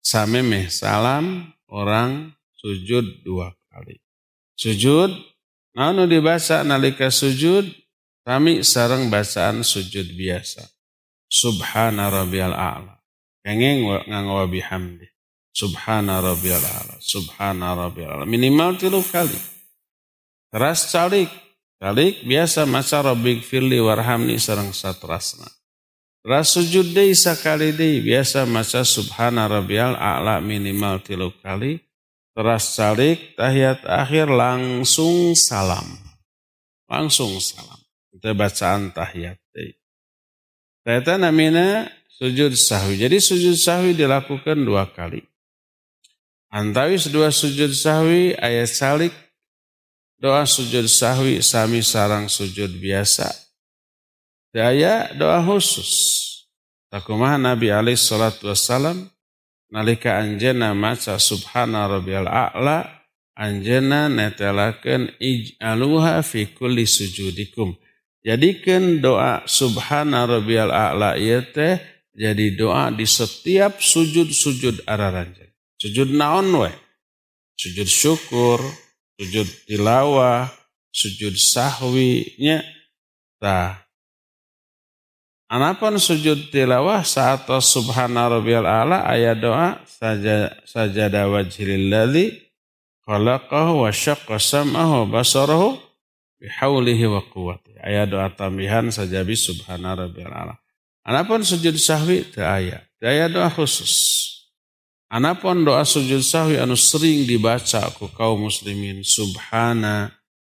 samemeh 0.00 0.72
salam 0.72 1.52
orang 1.68 2.32
sujud 2.56 3.04
dua 3.20 3.52
kali. 3.68 4.00
Sujud 4.56 5.12
Anu 5.72 6.04
dibaca 6.04 6.60
nalika 6.60 7.08
sujud 7.08 7.64
kami 8.28 8.60
sarang 8.60 9.08
bacaan 9.08 9.64
sujud 9.64 10.04
biasa. 10.12 10.68
Subhana 11.32 12.12
rabbiyal 12.12 12.52
a'la. 12.52 13.00
Kengeng 13.40 13.88
ngangwa 14.04 14.44
bihamdi. 14.52 15.08
Subhana 15.48 16.20
rabbiyal 16.20 16.60
a'la. 16.60 17.00
Subhana 17.00 17.72
rabbiyal 17.72 18.20
a'la. 18.20 18.28
Minimal 18.28 18.76
tilu 18.76 19.00
kali. 19.00 19.40
Teras 20.52 20.92
calik. 20.92 21.32
Calik 21.82 22.22
biasa 22.22 22.62
maca 22.62 23.02
rabbik 23.02 23.42
firli 23.42 23.82
warhamni 23.82 24.38
sarang 24.38 24.70
satrasna. 24.70 25.50
Teras 26.22 26.54
sujud 26.54 26.94
dei 26.94 27.10
sakali 27.18 27.74
dei 27.74 27.98
biasa 27.98 28.46
maca 28.46 28.86
subhana 28.86 29.50
rabbiyal 29.50 29.98
a'la 29.98 30.38
minimal 30.38 31.02
tilu 31.02 31.34
kali 31.42 31.82
Teras 32.32 32.80
calik 32.80 33.36
tahiyat 33.36 33.84
akhir 33.84 34.32
langsung 34.32 35.36
salam. 35.36 35.84
Langsung 36.88 37.36
salam. 37.44 37.76
Itu 38.08 38.32
bacaan 38.32 38.88
tahiyat. 38.88 39.36
Ternyata 40.80 41.20
namanya 41.20 41.92
sujud 42.08 42.56
sahwi. 42.56 42.96
Jadi 42.96 43.20
sujud 43.20 43.52
sahwi 43.52 43.92
dilakukan 43.92 44.56
dua 44.64 44.88
kali. 44.88 45.20
Antawis 46.48 47.12
dua 47.12 47.28
sujud 47.28 47.76
sahwi 47.76 48.32
ayat 48.40 48.72
salik. 48.72 49.12
Doa 50.22 50.46
sujud 50.46 50.86
sahwi 50.86 51.42
sami 51.42 51.82
sarang 51.82 52.30
sujud 52.30 52.78
biasa. 52.78 53.26
Daya 54.54 55.10
doa 55.18 55.42
khusus. 55.42 55.90
Takumah 56.86 57.34
Nabi 57.42 57.74
alaih 57.74 57.98
salatu 57.98 58.46
wassalam 58.46 59.10
nalika 59.72 60.20
anjena 60.20 60.76
maca 60.76 61.16
subhana 61.18 61.88
rabbiyal 61.88 62.28
a'la 62.28 62.84
anjena 63.34 64.12
netelakeun 64.12 65.16
ij'aluha 65.16 66.20
fi 66.20 66.52
kulli 66.52 66.84
sujudikum 66.84 67.72
jadikan 68.20 69.00
doa 69.00 69.40
subhana 69.48 70.28
rabbiyal 70.28 70.68
a'la 70.68 71.16
ieu 71.16 71.40
teh 71.48 71.80
jadi 72.12 72.52
doa 72.52 72.92
di 72.92 73.08
setiap 73.08 73.80
sujud-sujud 73.80 74.84
araranjen 74.84 75.48
sujud 75.80 76.12
naon 76.12 76.52
we 76.52 76.70
sujud 77.56 77.88
syukur 77.88 78.60
sujud 79.22 79.46
tilawah 79.70 80.50
sujud 80.90 81.38
sahwi 81.38 82.34
nya 82.42 82.66
tah 83.38 83.82
Anapun 85.52 86.00
sujud 86.00 86.48
tilawah 86.48 87.04
saat 87.04 87.44
subhana 87.60 88.24
rabbiyal 88.24 88.64
ala 88.64 89.04
ayat 89.04 89.36
doa 89.36 89.76
saja 89.84 90.48
sajada 90.64 91.28
wajhil 91.28 91.92
ladzi 91.92 92.40
khalaqahu 93.04 93.84
wa 93.84 93.92
syaqqa 93.92 94.40
sam'ahu 94.40 95.04
wa 95.04 95.20
basarahu 95.20 95.76
bihaulihi 96.40 97.04
wa 97.04 97.20
quwwati. 97.28 97.76
Ayat 97.84 98.16
doa 98.16 98.32
tambihan 98.32 98.88
sajabi 98.88 99.36
subhana 99.36 99.92
rabbiyal 99.92 100.32
ala. 100.32 100.56
Anapun 101.04 101.44
sujud 101.44 101.76
sahwi 101.76 102.24
teu 102.32 102.48
aya. 102.48 102.88
Ayat 103.04 103.36
doa 103.36 103.52
khusus. 103.52 104.31
Anapun 105.12 105.68
doa 105.68 105.84
sujud 105.84 106.24
sahwi 106.24 106.56
anu 106.56 106.72
sering 106.72 107.28
dibaca 107.28 107.92
ku 107.92 108.08
kaum 108.16 108.48
muslimin 108.48 109.04
subhana 109.04 110.08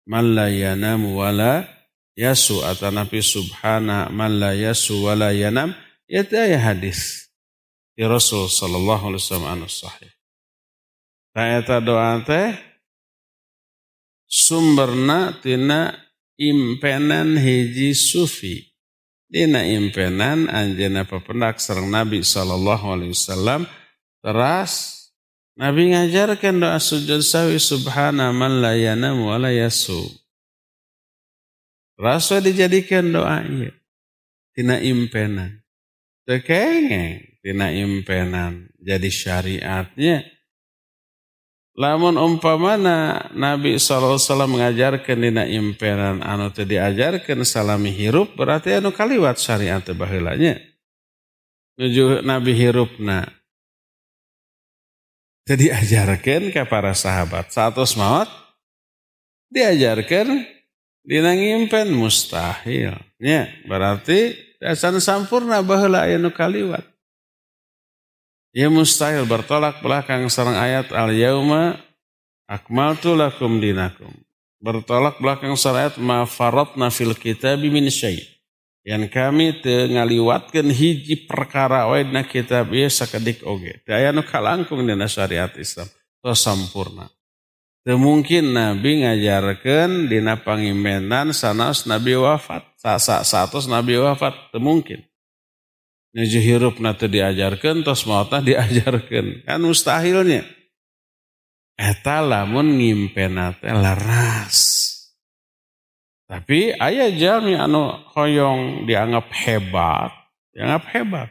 man 0.07 0.31
la 0.31 0.47
yanamu 0.47 1.19
wala 1.19 1.67
yasu 2.15 2.63
atau 2.63 2.87
nabi 2.87 3.19
subhana 3.19 4.07
man 4.15 4.39
la 4.39 4.55
yasu 4.55 5.03
wa 5.03 5.11
la 5.11 5.35
yanam 5.35 5.75
itu 6.07 6.39
ya 6.39 6.55
hadis 6.55 7.27
di 7.99 8.07
Rasul 8.07 8.47
sallallahu 8.47 9.11
alaihi 9.11 9.23
wasallam 9.27 9.51
anu 9.59 9.67
sahih. 9.67 10.11
Nah 11.35 11.59
eta 11.59 11.83
doa 11.83 12.23
teh 12.23 12.55
sumberna 14.23 15.35
tina 15.43 15.99
impenan 16.39 17.35
hiji 17.35 17.91
sufi. 17.91 18.71
Dina 19.27 19.67
impenan 19.67 20.47
anjeuna 20.47 21.03
pependak 21.03 21.59
sareng 21.59 21.91
Nabi 21.91 22.23
sallallahu 22.23 22.85
alaihi 22.87 23.11
wasallam 23.11 23.67
teras 24.25 24.95
Nabi 25.55 25.95
ngajarkan 25.95 26.59
doa 26.59 26.75
sujud 26.83 27.23
sawi 27.23 27.55
subhana 27.61 28.35
man 28.35 28.59
la 28.59 28.75
yanam 28.75 29.23
wa 29.23 29.39
la. 29.39 29.53
Rasa 31.95 32.43
dijadikan 32.43 33.07
doa 33.07 33.39
iya. 33.39 33.71
Tina 34.51 34.83
impenan. 34.83 35.63
Tekengeng. 36.27 37.39
Tina 37.39 37.71
impenan. 37.71 38.67
Jadi 38.83 39.07
syariatnya. 39.07 40.27
Lamun 41.75 42.15
umpamana 42.15 43.31
Nabi 43.35 43.75
SAW 43.75 44.47
mengajarkan 44.47 45.19
dina 45.19 45.43
impenan 45.43 46.23
anu 46.23 46.47
teu 46.51 46.63
diajarkan 46.63 47.43
salami 47.43 47.91
hirup 47.91 48.31
berarti 48.39 48.79
anu 48.79 48.95
kaliwat 48.95 49.39
syariat 49.39 49.83
baheulanya. 49.83 50.55
Nuju 51.75 52.23
Nabi 52.23 52.55
hirupna 52.55 53.27
teu 55.45 55.55
diajarkan 55.55 56.49
ke 56.49 56.61
para 56.65 56.91
sahabat. 56.97 57.53
Satu 57.53 57.85
maut 57.95 58.27
diajarkan 59.53 60.55
Dina 61.05 61.37
ngimpen 61.37 61.93
mustahil. 61.93 62.97
Ya, 63.21 63.45
berarti 63.69 64.33
dasar 64.57 64.97
sampurna 64.97 65.61
baheula 65.61 66.09
aya 66.09 66.17
nu 66.17 66.33
kaliwat. 66.33 66.81
Ya 68.49 68.73
mustahil 68.73 69.21
bertolak 69.29 69.85
belakang 69.85 70.25
sarang 70.33 70.57
ayat 70.57 70.89
al 70.89 71.13
yauma 71.13 71.77
akmaltu 72.49 73.13
lakum 73.13 73.61
dinakum. 73.61 74.09
Bertolak 74.57 75.21
belakang 75.21 75.53
sarang 75.53 75.93
ayat 75.93 75.95
ma 76.01 76.25
faratna 76.25 76.89
fil 76.89 77.13
kitabi 77.13 77.69
min. 77.69 77.85
Yang 78.85 79.09
kami 79.09 79.65
ngaliwatkan 79.65 80.69
hiji 80.69 81.25
perkara 81.25 81.89
wae 81.89 82.05
na 82.05 82.21
kitab 82.21 82.69
ieu 82.69 82.85
sakedik 82.85 83.41
oge. 83.41 83.81
Teu 83.81 83.97
aya 83.97 84.13
nu 84.13 84.21
kalangkung 84.21 84.85
dina 84.85 85.09
syariat 85.09 85.49
Islam 85.57 85.89
tos 86.21 86.45
sampurna. 86.45 87.09
Mungkin 87.85 88.53
nabi 88.53 89.01
ngajarkeun 89.01 90.05
dina 90.05 90.37
pangimbenan 90.37 91.33
sanas 91.33 91.89
nabi 91.89 92.13
wafat 92.13 92.65
sa 92.77 93.01
sa 93.01 93.25
satos 93.25 93.65
nabi 93.65 93.97
wafat 93.97 94.53
teu 94.53 94.61
mungkin. 94.61 95.01
Nuju 96.13 96.39
hirup 96.45 96.77
teu 96.77 97.09
diajarkeun 97.09 97.81
tos 97.81 98.05
diajarkeun 98.05 99.49
kan 99.49 99.65
mustahilnya. 99.65 100.45
Eta 101.75 102.21
lamun 102.21 102.77
ngimpena 102.77 103.51
teh 103.57 103.73
leras 103.73 104.64
tapi 106.25 106.73
ayah 106.73 107.13
jami 107.13 107.53
anu 107.53 108.01
hoyong 108.17 108.89
dianggap 108.89 109.29
hebat, 109.45 110.09
dianggap 110.57 110.83
hebat. 110.89 111.29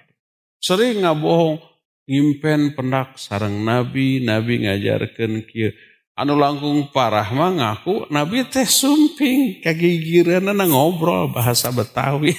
Sering 0.62 1.02
nggak 1.02 1.18
bohong, 1.18 1.58
impen 2.06 2.78
pendak 2.78 3.18
sarang 3.18 3.66
nabi, 3.66 4.22
nabi 4.22 4.62
ngajarkan 4.62 5.42
kia. 5.50 5.74
Anu 6.14 6.38
langkung 6.38 6.94
parah 6.94 7.26
mah 7.34 7.50
ngaku 7.50 8.06
nabi 8.14 8.46
teh 8.46 8.62
sumping 8.62 9.58
kagigiran 9.58 10.46
nang 10.46 10.70
ngobrol 10.70 11.26
bahasa 11.26 11.74
Betawi. 11.74 12.30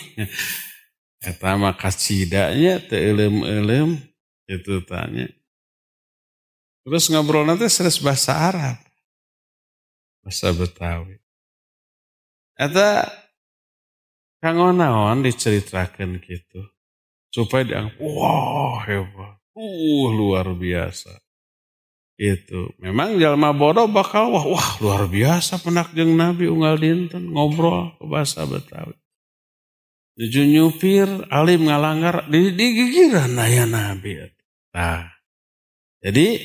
Eta 1.27 1.59
mah 1.59 1.75
kacidanya 1.75 2.79
teu 2.79 2.95
elem-elem 2.95 3.99
itu 4.47 4.79
tanya. 4.87 5.27
Terus 6.87 7.11
ngobrol 7.11 7.43
nanti 7.43 7.67
seres 7.67 7.99
bahasa 7.99 8.31
Arab. 8.31 8.79
Bahasa 10.23 10.55
Betawi. 10.55 11.24
Eta 12.55 13.11
kanggo 14.39 14.71
naon 14.71 15.27
diceritakan 15.27 16.23
gitu 16.23 16.71
supaya 17.27 17.67
dianggap 17.67 17.99
wah 17.99 18.79
hebat, 18.87 19.35
uh 19.59 20.07
luar 20.15 20.55
biasa. 20.55 21.11
Itu 22.15 22.71
memang 22.79 23.19
jalma 23.19 23.51
bodoh 23.51 23.91
bakal 23.91 24.31
wah 24.31 24.47
wah 24.47 24.69
luar 24.79 25.11
biasa 25.11 25.59
penak 25.59 25.91
jeng 25.91 26.15
Nabi 26.15 26.47
unggal 26.47 26.79
dinten 26.79 27.35
ngobrol 27.35 27.91
ke 27.99 28.07
bahasa 28.07 28.47
Betawi. 28.47 28.95
Tujuh 30.15 30.47
nyupir 30.47 31.27
alim 31.27 31.67
ngalanggar 31.67 32.23
di 32.31 32.55
gigiran 32.55 33.35
ya 33.35 33.67
Nabi. 33.67 34.31
Nah, 34.71 35.11
jadi 35.99 36.39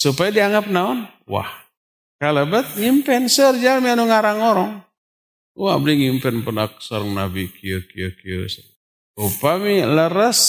supaya 0.00 0.32
dianggap 0.32 0.72
naon 0.72 1.04
wah 1.28 1.52
kalau 2.16 2.48
bet 2.48 2.80
nyimpen 2.80 3.28
serjal 3.28 3.84
anu 3.84 4.08
ngarang 4.08 4.40
orang 4.40 4.72
Wah, 5.54 5.78
abdi 5.78 5.94
ngimpen 6.02 6.42
penak 6.42 6.82
sarang 6.82 7.14
Nabi 7.14 7.46
kieu 7.46 7.86
kieu 7.86 8.10
kieu. 8.18 8.50
Upami 9.14 9.86
leres 9.86 10.40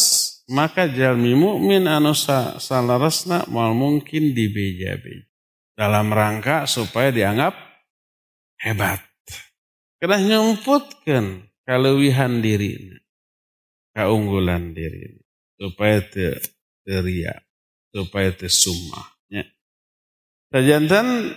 maka 0.49 0.89
jalmi 0.89 1.37
mukmin 1.37 1.85
anu 1.85 2.17
sa, 2.17 2.57
salaresna 2.57 3.45
mal 3.49 3.77
mungkin 3.77 4.33
dibeja-beja. 4.33 5.29
Dalam 5.75 6.09
rangka 6.09 6.65
supaya 6.65 7.11
dianggap 7.11 7.53
hebat. 8.63 9.03
Kena 9.99 10.23
nyumputkan 10.23 11.51
kelewihan 11.67 12.39
diri. 12.39 12.95
Keunggulan 13.91 14.71
diri. 14.71 15.19
Supaya 15.59 15.99
teriak. 16.83 17.43
Supaya 17.91 18.31
tersumah. 18.31 19.07
Ya. 19.27 19.43
Tajantan 20.47 21.35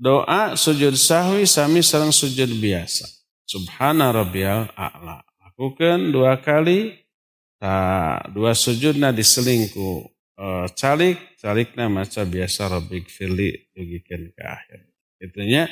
doa 0.00 0.56
sujud 0.56 0.96
sahwi 0.96 1.44
sami 1.44 1.84
sarang 1.84 2.10
sujud 2.10 2.48
biasa. 2.56 3.04
Subhana 3.44 4.08
rabbiyal 4.08 4.72
a'la. 4.72 5.20
Lakukan 5.44 6.08
dua 6.08 6.40
kali. 6.40 6.96
Ta, 7.60 8.16
dua 8.32 8.56
sujudna 8.56 9.12
diselingku 9.12 10.08
e, 10.32 10.72
calik, 10.72 11.36
calikna 11.36 11.92
maca 11.92 12.24
biasa 12.24 12.72
rabbik 12.72 13.12
fili 13.12 13.68
dugikan 13.76 14.32
ke 14.32 14.40
akhir. 14.40 14.80
Itunya 15.20 15.68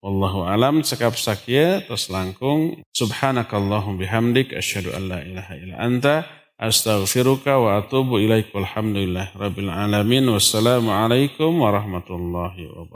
Wallahu 0.00 0.48
alam 0.48 0.80
cekap 0.80 1.12
sakya 1.12 1.84
terus 1.84 2.08
langkung 2.08 2.80
subhanakallahum 2.96 4.00
bihamdik 4.00 4.56
asyhadu 4.56 4.96
an 4.96 5.12
la 5.12 5.20
ilaha 5.20 5.52
illa 5.60 5.76
anta 5.76 6.14
astaghfiruka 6.56 7.60
wa 7.60 7.84
atubu 7.84 8.16
ilaik 8.16 8.48
walhamdulillah 8.48 9.28
rabbil 9.36 9.68
alamin 9.68 10.24
wassalamu 10.24 10.88
alaikum 10.88 11.52
warahmatullahi 11.60 12.64
wabarakatuh 12.72 12.88